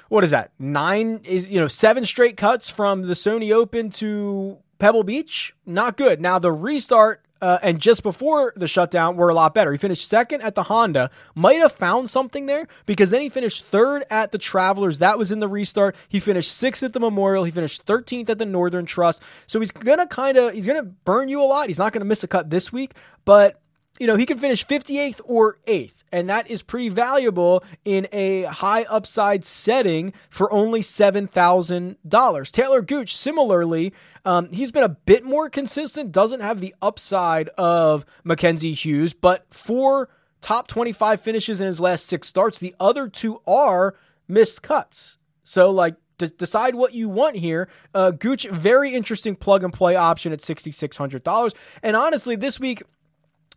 what 0.09 0.23
is 0.23 0.31
that 0.31 0.51
nine 0.59 1.21
is 1.23 1.49
you 1.49 1.59
know 1.59 1.67
seven 1.67 2.03
straight 2.03 2.35
cuts 2.35 2.69
from 2.69 3.03
the 3.03 3.13
Sony 3.13 3.53
Open 3.53 3.89
to 3.91 4.57
Pebble 4.77 5.03
Beach. 5.03 5.55
Not 5.65 5.95
good. 5.95 6.19
Now 6.19 6.37
the 6.37 6.51
restart 6.51 7.23
uh, 7.41 7.59
and 7.61 7.79
just 7.79 8.03
before 8.03 8.53
the 8.55 8.67
shutdown 8.67 9.15
were 9.15 9.29
a 9.29 9.33
lot 9.33 9.53
better. 9.53 9.71
He 9.71 9.77
finished 9.77 10.07
second 10.07 10.41
at 10.41 10.55
the 10.55 10.63
Honda, 10.63 11.09
might 11.35 11.59
have 11.59 11.71
found 11.71 12.09
something 12.09 12.45
there 12.45 12.67
because 12.85 13.09
then 13.09 13.21
he 13.21 13.29
finished 13.29 13.65
third 13.65 14.03
at 14.09 14.31
the 14.31 14.37
Travelers. 14.37 14.99
That 14.99 15.17
was 15.17 15.31
in 15.31 15.39
the 15.39 15.47
restart. 15.47 15.95
He 16.07 16.19
finished 16.19 16.51
sixth 16.51 16.83
at 16.83 16.93
the 16.93 16.99
Memorial. 16.99 17.43
He 17.43 17.51
finished 17.51 17.85
13th 17.85 18.29
at 18.29 18.37
the 18.37 18.45
Northern 18.45 18.85
Trust. 18.85 19.23
So 19.47 19.59
he's 19.59 19.71
gonna 19.71 20.07
kind 20.07 20.37
of 20.37 20.53
he's 20.53 20.67
gonna 20.67 20.83
burn 20.83 21.29
you 21.29 21.41
a 21.41 21.43
lot. 21.43 21.67
He's 21.67 21.79
not 21.79 21.93
gonna 21.93 22.05
miss 22.05 22.23
a 22.23 22.27
cut 22.27 22.49
this 22.49 22.73
week, 22.73 22.93
but 23.25 23.61
you 23.99 24.07
know, 24.07 24.15
he 24.15 24.25
can 24.25 24.37
finish 24.37 24.65
58th 24.65 25.19
or 25.25 25.57
8th, 25.67 26.03
and 26.11 26.29
that 26.29 26.49
is 26.49 26.61
pretty 26.61 26.89
valuable 26.89 27.63
in 27.83 28.07
a 28.11 28.43
high 28.43 28.83
upside 28.83 29.43
setting 29.43 30.13
for 30.29 30.51
only 30.53 30.81
$7,000. 30.81 32.51
Taylor 32.51 32.81
Gooch, 32.81 33.15
similarly, 33.15 33.93
um, 34.23 34.49
he's 34.51 34.71
been 34.71 34.83
a 34.83 34.89
bit 34.89 35.25
more 35.25 35.49
consistent, 35.49 36.11
doesn't 36.11 36.39
have 36.39 36.61
the 36.61 36.73
upside 36.81 37.49
of 37.49 38.05
Mackenzie 38.23 38.73
Hughes, 38.73 39.13
but 39.13 39.45
four 39.53 40.09
top 40.39 40.67
25 40.67 41.21
finishes 41.21 41.59
in 41.59 41.67
his 41.67 41.81
last 41.81 42.05
six 42.05 42.27
starts. 42.27 42.57
The 42.57 42.75
other 42.79 43.09
two 43.09 43.41
are 43.45 43.95
missed 44.27 44.61
cuts. 44.61 45.17
So, 45.43 45.71
like, 45.71 45.95
decide 46.17 46.75
what 46.75 46.93
you 46.93 47.09
want 47.09 47.37
here. 47.37 47.69
Uh, 47.93 48.11
Gooch, 48.11 48.47
very 48.49 48.91
interesting 48.91 49.35
plug 49.35 49.63
and 49.63 49.73
play 49.73 49.95
option 49.95 50.31
at 50.31 50.39
$6,600. 50.39 51.53
And 51.81 51.95
honestly, 51.95 52.35
this 52.35 52.59
week, 52.59 52.83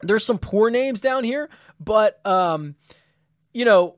there's 0.03 0.25
some 0.25 0.39
poor 0.39 0.71
names 0.71 1.01
down 1.01 1.25
here, 1.25 1.49
but 1.81 2.25
um, 2.27 2.75
you 3.53 3.65
know, 3.65 3.97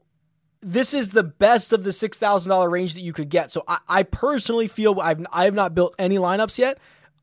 this 0.60 0.94
is 0.94 1.10
the 1.10 1.22
best 1.24 1.72
of 1.72 1.84
the 1.84 1.92
six 1.92 2.18
thousand 2.18 2.50
dollar 2.50 2.70
range 2.70 2.94
that 2.94 3.00
you 3.00 3.12
could 3.12 3.28
get. 3.28 3.50
So 3.50 3.64
I, 3.68 3.78
I 3.88 4.02
personally 4.02 4.68
feel 4.68 4.98
I've 5.00 5.24
I 5.32 5.44
have 5.44 5.54
not 5.54 5.74
built 5.74 5.94
any 5.98 6.16
lineups 6.16 6.58
yet. 6.58 6.78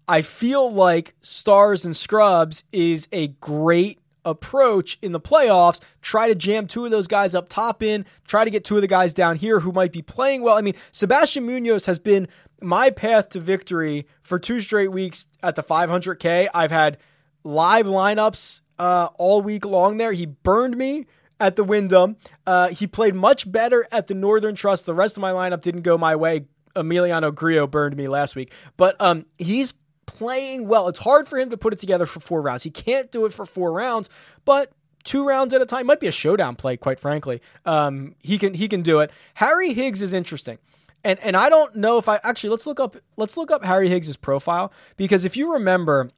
I 0.08 0.22
feel 0.22 0.72
like 0.72 1.16
stars 1.22 1.86
and 1.86 1.96
scrubs 1.96 2.64
is 2.72 3.08
a 3.12 3.28
great 3.28 4.00
approach 4.26 4.98
in 5.02 5.12
the 5.12 5.20
playoffs. 5.20 5.82
Try 6.02 6.28
to 6.28 6.36
jam 6.36 6.68
two 6.68 6.86
of 6.86 6.92
those 6.92 7.08
guys 7.08 7.34
up 7.34 7.50
top 7.50 7.82
in. 7.82 8.06
Try 8.28 8.44
to 8.44 8.52
get 8.52 8.64
two 8.64 8.76
of 8.76 8.82
the 8.82 8.88
guys 8.88 9.14
down 9.14 9.38
here 9.38 9.62
who 9.62 9.72
might 9.72 9.92
be 9.92 10.02
playing 10.02 10.42
well. 10.42 10.58
I 10.58 10.62
mean, 10.62 10.76
Sebastian 10.92 11.46
Munoz 11.46 11.86
has 11.86 12.00
been 12.00 12.28
my 12.62 12.90
path 12.90 13.30
to 13.30 13.40
victory 13.40 14.06
for 14.22 14.38
two 14.38 14.62
straight 14.62 14.92
weeks 14.92 15.28
at 15.42 15.56
the 15.56 15.64
500K. 15.64 16.50
I've 16.54 16.72
had 16.72 16.98
live 17.44 17.86
lineups 17.86 18.62
uh, 18.80 19.10
all 19.18 19.42
week 19.42 19.66
long 19.66 19.98
there. 19.98 20.14
He 20.14 20.26
burned 20.26 20.78
me 20.78 21.06
at 21.40 21.56
the 21.56 21.64
Wyndham. 21.64 22.18
Uh, 22.46 22.70
he 22.70 22.88
played 22.88 23.16
much 23.16 23.52
better 23.52 23.88
at 23.92 24.08
the 24.08 24.14
Northern 24.14 24.56
Trust. 24.56 24.86
The 24.86 24.94
rest 24.94 25.18
of 25.18 25.22
my 25.22 25.32
lineup 25.32 25.62
didn't 25.62 25.82
go 25.82 25.98
my 25.98 26.16
way. 26.16 26.46
Emiliano 26.76 27.34
Grillo 27.34 27.68
burned 27.68 27.98
me 27.98 28.08
last 28.08 28.36
week, 28.36 28.54
but 28.78 28.96
um, 29.02 29.26
he's 29.38 29.74
playing 30.06 30.68
well. 30.68 30.88
It's 30.88 31.00
hard 31.00 31.28
for 31.28 31.38
him 31.38 31.50
to 31.50 31.58
put 31.58 31.74
it 31.74 31.80
together 31.80 32.06
for 32.06 32.20
four 32.20 32.42
rounds. 32.42 32.64
He 32.64 32.72
can't 32.72 33.12
do 33.12 33.26
it 33.26 33.34
for 33.34 33.46
four 33.46 33.74
rounds, 33.74 34.10
but 34.46 34.72
two 35.04 35.26
rounds 35.28 35.54
at 35.54 35.62
a 35.62 35.66
time 35.66 35.86
might 35.86 36.00
be 36.00 36.08
a 36.08 36.12
showdown 36.12 36.56
play. 36.56 36.78
Quite 36.78 37.00
frankly, 37.00 37.42
um, 37.66 38.16
he 38.20 38.38
can 38.38 38.54
he 38.54 38.68
can 38.68 38.82
do 38.82 39.00
it. 39.00 39.12
Harry 39.36 39.74
Higgs 39.74 40.02
is 40.02 40.14
interesting. 40.14 40.58
And, 41.04 41.20
and 41.22 41.36
I 41.36 41.50
don't 41.50 41.76
know 41.76 41.98
if 41.98 42.08
I 42.08 42.20
actually 42.24 42.52
let's 42.52 42.68
look 42.68 42.80
up 42.80 42.96
let's 43.18 43.36
look 43.36 43.52
up 43.52 43.64
Harry 43.64 43.90
Higgs's 43.90 44.18
profile 44.18 44.72
because 44.98 45.26
if 45.26 45.36
you 45.36 45.54
remember, 45.54 46.12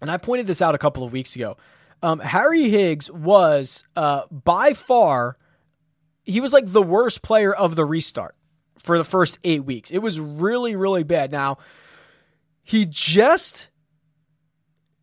and 0.00 0.10
I 0.10 0.16
pointed 0.16 0.46
this 0.46 0.62
out 0.62 0.74
a 0.74 0.78
couple 0.78 1.04
of 1.04 1.12
weeks 1.12 1.36
ago, 1.36 1.56
um, 2.02 2.20
Harry 2.20 2.68
Higgs 2.68 3.10
was 3.10 3.84
uh, 3.96 4.22
by 4.30 4.74
far, 4.74 5.34
he 6.24 6.40
was 6.40 6.52
like 6.52 6.72
the 6.72 6.82
worst 6.82 7.22
player 7.22 7.52
of 7.52 7.76
the 7.76 7.84
restart 7.84 8.34
for 8.78 8.98
the 8.98 9.04
first 9.04 9.38
eight 9.44 9.64
weeks. 9.64 9.90
It 9.90 9.98
was 9.98 10.20
really, 10.20 10.76
really 10.76 11.02
bad. 11.02 11.32
Now, 11.32 11.58
he 12.62 12.86
just 12.86 13.68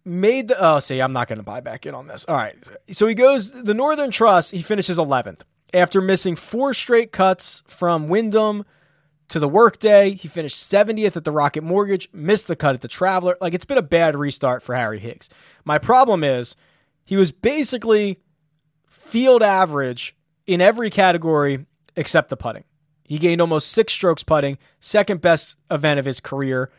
made 0.05 0.47
the. 0.47 0.55
Oh, 0.59 0.79
see, 0.79 1.01
I'm 1.01 1.13
not 1.13 1.27
going 1.27 1.37
to 1.39 1.43
buy 1.43 1.59
back 1.59 1.85
in 1.85 1.95
on 1.95 2.07
this. 2.07 2.25
All 2.25 2.35
right. 2.35 2.55
So 2.91 3.07
he 3.07 3.15
goes, 3.15 3.51
the 3.51 3.73
Northern 3.73 4.11
Trust, 4.11 4.51
he 4.51 4.61
finishes 4.61 4.97
11th. 4.97 5.41
After 5.73 5.99
missing 5.99 6.35
four 6.35 6.73
straight 6.73 7.11
cuts 7.11 7.63
from 7.67 8.07
Wyndham 8.07 8.65
to 9.29 9.39
the 9.39 9.49
Workday, 9.49 10.11
he 10.11 10.27
finished 10.27 10.57
70th 10.57 11.15
at 11.15 11.23
the 11.23 11.31
Rocket 11.31 11.63
Mortgage, 11.63 12.09
missed 12.13 12.47
the 12.47 12.55
cut 12.55 12.75
at 12.75 12.81
the 12.81 12.87
Traveler. 12.87 13.37
Like, 13.41 13.53
it's 13.53 13.65
been 13.65 13.77
a 13.77 13.83
bad 13.83 14.17
restart 14.17 14.61
for 14.61 14.75
Harry 14.75 14.99
Higgs. 14.99 15.29
My 15.63 15.77
problem 15.77 16.23
is 16.23 16.55
he 17.03 17.17
was 17.17 17.31
basically 17.31 18.19
field 18.87 19.41
average 19.41 20.15
in 20.45 20.61
every 20.61 20.89
category 20.89 21.65
except 21.95 22.29
the 22.29 22.37
putting. 22.37 22.63
He 23.03 23.19
gained 23.19 23.41
almost 23.41 23.71
six 23.71 23.93
strokes 23.93 24.23
putting, 24.23 24.57
second 24.79 25.21
best 25.21 25.57
event 25.69 25.99
of 25.99 26.05
his 26.05 26.19
career. 26.19 26.71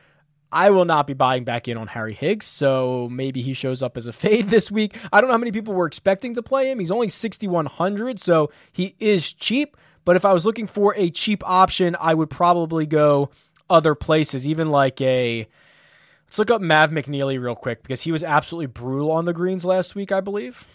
I 0.51 0.71
will 0.71 0.85
not 0.85 1.07
be 1.07 1.13
buying 1.13 1.45
back 1.45 1.69
in 1.69 1.77
on 1.77 1.89
Harry 1.89 2.15
Higgs, 2.15 2.47
so 2.47 3.09
maybe 3.11 3.43
he 3.43 3.53
shows 3.53 3.83
up 3.83 3.97
as 3.97 4.07
a 4.07 4.13
fade 4.13 4.49
this 4.49 4.71
week. 4.71 4.97
I 5.13 5.21
don't 5.21 5.29
know 5.29 5.35
how 5.35 5.39
many 5.39 5.53
people 5.53 5.75
were 5.75 5.87
expecting 5.87 6.35
to 6.35 6.43
play 6.43 6.71
him. 6.71 6.79
He's 6.79 6.91
only 6.91 7.09
6,100, 7.09 8.21
so 8.21 8.51
he 8.73 8.95
is 8.99 9.33
cheap. 9.33 9.77
But 10.07 10.15
if 10.15 10.25
I 10.25 10.33
was 10.33 10.47
looking 10.47 10.69
for 10.69 10.95
a 10.97 11.11
cheap 11.11 11.43
option, 11.45 11.97
I 12.01 12.15
would 12.15 12.31
probably 12.31 12.87
go 12.87 13.29
other 13.69 13.95
places, 13.97 14.49
even 14.49 14.71
like 14.71 15.01
a. 15.01 15.49
Let's 16.27 16.39
look 16.39 16.51
up 16.51 16.63
Mav 16.63 16.93
McNealy 16.93 17.43
real 17.43 17.57
quick 17.57 17.83
because 17.83 18.03
he 18.03 18.13
was 18.13 18.23
absolutely 18.23 18.69
brutal 18.69 19.11
on 19.11 19.25
the 19.25 19.33
greens 19.33 19.65
last 19.65 19.97
week, 19.97 20.13
I 20.13 20.21
believe. 20.21 20.69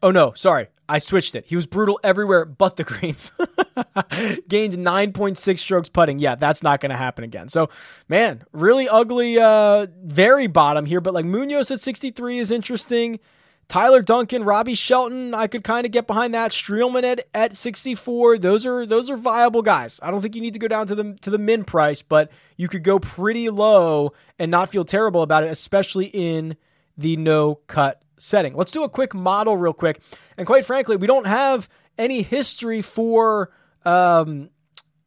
Oh 0.00 0.12
no, 0.12 0.32
sorry. 0.34 0.68
I 0.88 0.98
switched 0.98 1.34
it. 1.34 1.44
He 1.46 1.56
was 1.56 1.66
brutal 1.66 2.00
everywhere 2.02 2.44
but 2.44 2.76
the 2.76 2.84
greens. 2.84 3.30
Gained 4.48 4.74
9.6 4.74 5.58
strokes 5.58 5.88
putting. 5.88 6.18
Yeah, 6.18 6.34
that's 6.34 6.62
not 6.62 6.80
going 6.80 6.90
to 6.90 6.96
happen 6.96 7.24
again. 7.24 7.48
So, 7.48 7.68
man, 8.08 8.44
really 8.52 8.88
ugly, 8.88 9.38
uh, 9.38 9.86
very 10.02 10.46
bottom 10.46 10.86
here. 10.86 11.00
But 11.00 11.14
like 11.14 11.24
Munoz 11.24 11.70
at 11.70 11.80
63 11.80 12.38
is 12.38 12.50
interesting. 12.50 13.20
Tyler 13.68 14.00
Duncan, 14.00 14.44
Robbie 14.44 14.74
Shelton, 14.74 15.34
I 15.34 15.46
could 15.46 15.62
kind 15.62 15.84
of 15.84 15.92
get 15.92 16.06
behind 16.06 16.32
that. 16.32 16.52
Streelman 16.52 17.04
at, 17.04 17.26
at 17.34 17.54
64. 17.54 18.38
Those 18.38 18.64
are 18.64 18.86
those 18.86 19.10
are 19.10 19.16
viable 19.16 19.60
guys. 19.60 20.00
I 20.02 20.10
don't 20.10 20.22
think 20.22 20.34
you 20.34 20.40
need 20.40 20.54
to 20.54 20.58
go 20.58 20.68
down 20.68 20.86
to 20.86 20.94
the 20.94 21.18
to 21.20 21.28
the 21.28 21.36
min 21.36 21.64
price, 21.64 22.00
but 22.00 22.30
you 22.56 22.66
could 22.66 22.82
go 22.82 22.98
pretty 22.98 23.50
low 23.50 24.14
and 24.38 24.50
not 24.50 24.70
feel 24.70 24.86
terrible 24.86 25.20
about 25.20 25.44
it, 25.44 25.50
especially 25.50 26.06
in 26.06 26.56
the 26.96 27.16
no 27.18 27.56
cut 27.66 28.02
setting. 28.18 28.54
Let's 28.54 28.72
do 28.72 28.82
a 28.84 28.88
quick 28.88 29.14
model 29.14 29.56
real 29.56 29.72
quick. 29.72 30.00
And 30.36 30.46
quite 30.46 30.64
frankly, 30.64 30.96
we 30.96 31.06
don't 31.06 31.26
have 31.26 31.68
any 31.96 32.22
history 32.22 32.82
for 32.82 33.50
um, 33.84 34.50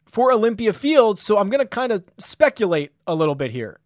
for 0.06 0.32
Olympia 0.32 0.74
Fields, 0.74 1.22
so 1.22 1.38
I'm 1.38 1.50
going 1.50 1.62
to 1.62 1.68
kind 1.68 1.92
of 1.92 2.04
speculate 2.18 2.92
a 3.08 3.16
little 3.16 3.36
bit 3.36 3.52
here. 3.52 3.80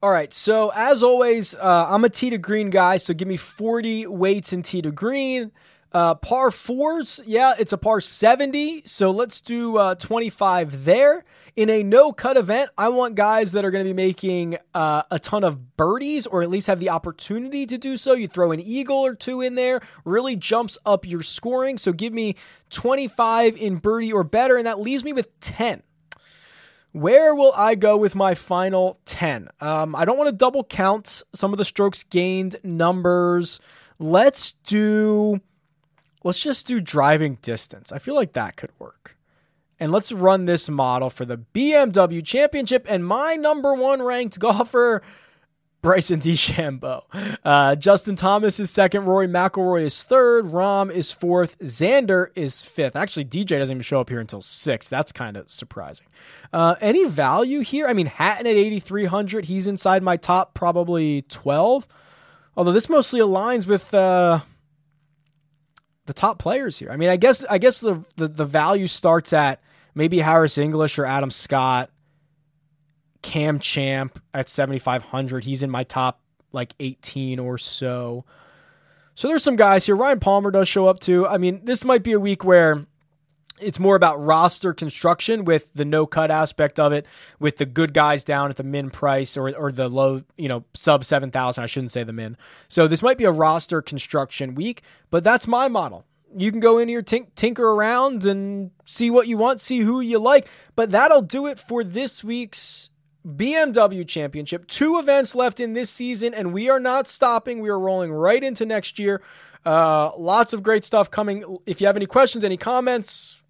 All 0.00 0.10
right, 0.10 0.32
so 0.32 0.70
as 0.76 1.02
always, 1.02 1.56
uh, 1.56 1.86
I'm 1.88 2.04
a 2.04 2.08
to 2.08 2.38
green 2.38 2.70
guy, 2.70 2.98
so 2.98 3.12
give 3.12 3.26
me 3.26 3.36
40 3.36 4.06
weights 4.06 4.52
in 4.52 4.62
tee 4.62 4.80
to 4.82 4.92
green. 4.92 5.50
Uh, 5.90 6.14
par 6.14 6.52
fours, 6.52 7.20
yeah, 7.26 7.54
it's 7.58 7.72
a 7.72 7.78
par 7.78 8.00
70, 8.00 8.82
so 8.84 9.10
let's 9.10 9.40
do 9.40 9.76
uh, 9.76 9.96
25 9.96 10.84
there 10.84 11.24
in 11.58 11.68
a 11.70 11.82
no 11.82 12.12
cut 12.12 12.36
event, 12.36 12.70
I 12.78 12.88
want 12.88 13.16
guys 13.16 13.50
that 13.50 13.64
are 13.64 13.72
going 13.72 13.84
to 13.84 13.90
be 13.90 13.92
making 13.92 14.58
uh, 14.74 15.02
a 15.10 15.18
ton 15.18 15.42
of 15.42 15.76
birdies 15.76 16.24
or 16.24 16.40
at 16.40 16.50
least 16.50 16.68
have 16.68 16.78
the 16.78 16.90
opportunity 16.90 17.66
to 17.66 17.76
do 17.76 17.96
so. 17.96 18.12
You 18.12 18.28
throw 18.28 18.52
an 18.52 18.60
eagle 18.60 18.98
or 18.98 19.16
two 19.16 19.40
in 19.40 19.56
there, 19.56 19.80
really 20.04 20.36
jumps 20.36 20.78
up 20.86 21.04
your 21.04 21.20
scoring. 21.20 21.76
So 21.76 21.92
give 21.92 22.12
me 22.12 22.36
25 22.70 23.56
in 23.56 23.78
birdie 23.78 24.12
or 24.12 24.22
better, 24.22 24.56
and 24.56 24.68
that 24.68 24.78
leaves 24.78 25.02
me 25.02 25.12
with 25.12 25.40
10. 25.40 25.82
Where 26.92 27.34
will 27.34 27.52
I 27.56 27.74
go 27.74 27.96
with 27.96 28.14
my 28.14 28.36
final 28.36 29.00
10? 29.06 29.48
Um, 29.60 29.96
I 29.96 30.04
don't 30.04 30.16
want 30.16 30.28
to 30.28 30.36
double 30.36 30.62
count 30.62 31.24
some 31.34 31.52
of 31.52 31.58
the 31.58 31.64
strokes 31.64 32.04
gained 32.04 32.54
numbers. 32.62 33.58
Let's 33.98 34.52
do, 34.52 35.40
let's 36.22 36.40
just 36.40 36.68
do 36.68 36.80
driving 36.80 37.38
distance. 37.42 37.90
I 37.90 37.98
feel 37.98 38.14
like 38.14 38.34
that 38.34 38.54
could 38.54 38.70
work 38.78 39.17
and 39.80 39.92
let's 39.92 40.12
run 40.12 40.46
this 40.46 40.68
model 40.68 41.10
for 41.10 41.24
the 41.24 41.38
BMW 41.38 42.24
Championship. 42.24 42.86
And 42.88 43.06
my 43.06 43.34
number 43.34 43.74
one 43.74 44.02
ranked 44.02 44.38
golfer, 44.40 45.02
Bryson 45.80 46.20
DeChambeau. 46.20 47.02
Uh, 47.44 47.76
Justin 47.76 48.16
Thomas 48.16 48.58
is 48.58 48.70
second. 48.70 49.04
Rory 49.04 49.28
McIlroy 49.28 49.84
is 49.84 50.02
third. 50.02 50.46
Rahm 50.46 50.90
is 50.90 51.12
fourth. 51.12 51.58
Xander 51.60 52.28
is 52.34 52.62
fifth. 52.62 52.96
Actually, 52.96 53.26
DJ 53.26 53.58
doesn't 53.58 53.76
even 53.76 53.82
show 53.82 54.00
up 54.00 54.08
here 54.08 54.18
until 54.18 54.42
sixth. 54.42 54.90
That's 54.90 55.12
kind 55.12 55.36
of 55.36 55.50
surprising. 55.50 56.08
Uh, 56.52 56.74
any 56.80 57.04
value 57.04 57.60
here? 57.60 57.86
I 57.86 57.92
mean, 57.92 58.06
Hatton 58.06 58.46
at 58.46 58.56
8,300. 58.56 59.44
He's 59.44 59.68
inside 59.68 60.02
my 60.02 60.16
top 60.16 60.54
probably 60.54 61.22
12. 61.28 61.86
Although 62.56 62.72
this 62.72 62.88
mostly 62.88 63.20
aligns 63.20 63.68
with 63.68 63.94
uh, 63.94 64.40
the 66.06 66.12
top 66.12 66.40
players 66.40 66.80
here. 66.80 66.90
I 66.90 66.96
mean, 66.96 67.08
I 67.08 67.16
guess 67.16 67.44
I 67.44 67.58
guess 67.58 67.78
the, 67.78 68.04
the, 68.16 68.26
the 68.26 68.44
value 68.44 68.88
starts 68.88 69.32
at 69.32 69.60
maybe 69.98 70.20
Harris 70.20 70.56
English 70.56 70.96
or 70.96 71.04
Adam 71.04 71.30
Scott, 71.30 71.90
Cam 73.20 73.58
Champ 73.58 74.22
at 74.32 74.48
7,500. 74.48 75.42
He's 75.42 75.64
in 75.64 75.70
my 75.70 75.82
top 75.82 76.20
like 76.52 76.72
18 76.78 77.40
or 77.40 77.58
so. 77.58 78.24
So 79.16 79.26
there's 79.26 79.42
some 79.42 79.56
guys 79.56 79.86
here. 79.86 79.96
Ryan 79.96 80.20
Palmer 80.20 80.52
does 80.52 80.68
show 80.68 80.86
up 80.86 81.00
too. 81.00 81.26
I 81.26 81.36
mean, 81.36 81.64
this 81.64 81.84
might 81.84 82.04
be 82.04 82.12
a 82.12 82.20
week 82.20 82.44
where 82.44 82.86
it's 83.60 83.80
more 83.80 83.96
about 83.96 84.24
roster 84.24 84.72
construction 84.72 85.44
with 85.44 85.74
the 85.74 85.84
no 85.84 86.06
cut 86.06 86.30
aspect 86.30 86.78
of 86.78 86.92
it, 86.92 87.04
with 87.40 87.56
the 87.56 87.66
good 87.66 87.92
guys 87.92 88.22
down 88.22 88.50
at 88.50 88.56
the 88.56 88.62
min 88.62 88.90
price 88.90 89.36
or, 89.36 89.50
or 89.56 89.72
the 89.72 89.88
low, 89.88 90.22
you 90.36 90.48
know, 90.48 90.62
sub 90.74 91.04
7,000. 91.04 91.64
I 91.64 91.66
shouldn't 91.66 91.90
say 91.90 92.04
the 92.04 92.12
min. 92.12 92.36
So 92.68 92.86
this 92.86 93.02
might 93.02 93.18
be 93.18 93.24
a 93.24 93.32
roster 93.32 93.82
construction 93.82 94.54
week, 94.54 94.82
but 95.10 95.24
that's 95.24 95.48
my 95.48 95.66
model 95.66 96.04
you 96.36 96.50
can 96.50 96.60
go 96.60 96.78
in 96.78 96.88
here, 96.88 97.02
tink- 97.02 97.34
tinker 97.34 97.68
around, 97.70 98.24
and 98.24 98.70
see 98.84 99.10
what 99.10 99.26
you 99.26 99.36
want, 99.36 99.60
see 99.60 99.80
who 99.80 100.00
you 100.00 100.18
like. 100.18 100.48
But 100.76 100.90
that'll 100.90 101.22
do 101.22 101.46
it 101.46 101.58
for 101.58 101.84
this 101.84 102.22
week's 102.22 102.90
BMW 103.26 104.06
Championship. 104.06 104.66
Two 104.66 104.98
events 104.98 105.34
left 105.34 105.60
in 105.60 105.74
this 105.74 105.90
season, 105.90 106.34
and 106.34 106.52
we 106.52 106.68
are 106.68 106.80
not 106.80 107.08
stopping. 107.08 107.60
We 107.60 107.68
are 107.68 107.78
rolling 107.78 108.12
right 108.12 108.42
into 108.42 108.66
next 108.66 108.98
year. 108.98 109.22
Uh, 109.64 110.10
lots 110.16 110.52
of 110.52 110.62
great 110.62 110.84
stuff 110.84 111.10
coming. 111.10 111.58
If 111.66 111.80
you 111.80 111.86
have 111.86 111.96
any 111.96 112.06
questions, 112.06 112.44
any 112.44 112.56
comments, 112.56 113.42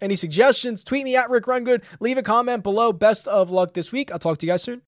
any 0.00 0.16
suggestions, 0.16 0.82
tweet 0.84 1.04
me 1.04 1.16
at 1.16 1.30
Rick 1.30 1.44
Rungood. 1.44 1.82
Leave 2.00 2.18
a 2.18 2.22
comment 2.22 2.62
below. 2.62 2.92
Best 2.92 3.28
of 3.28 3.50
luck 3.50 3.74
this 3.74 3.92
week. 3.92 4.10
I'll 4.10 4.18
talk 4.18 4.38
to 4.38 4.46
you 4.46 4.52
guys 4.52 4.62
soon. 4.62 4.80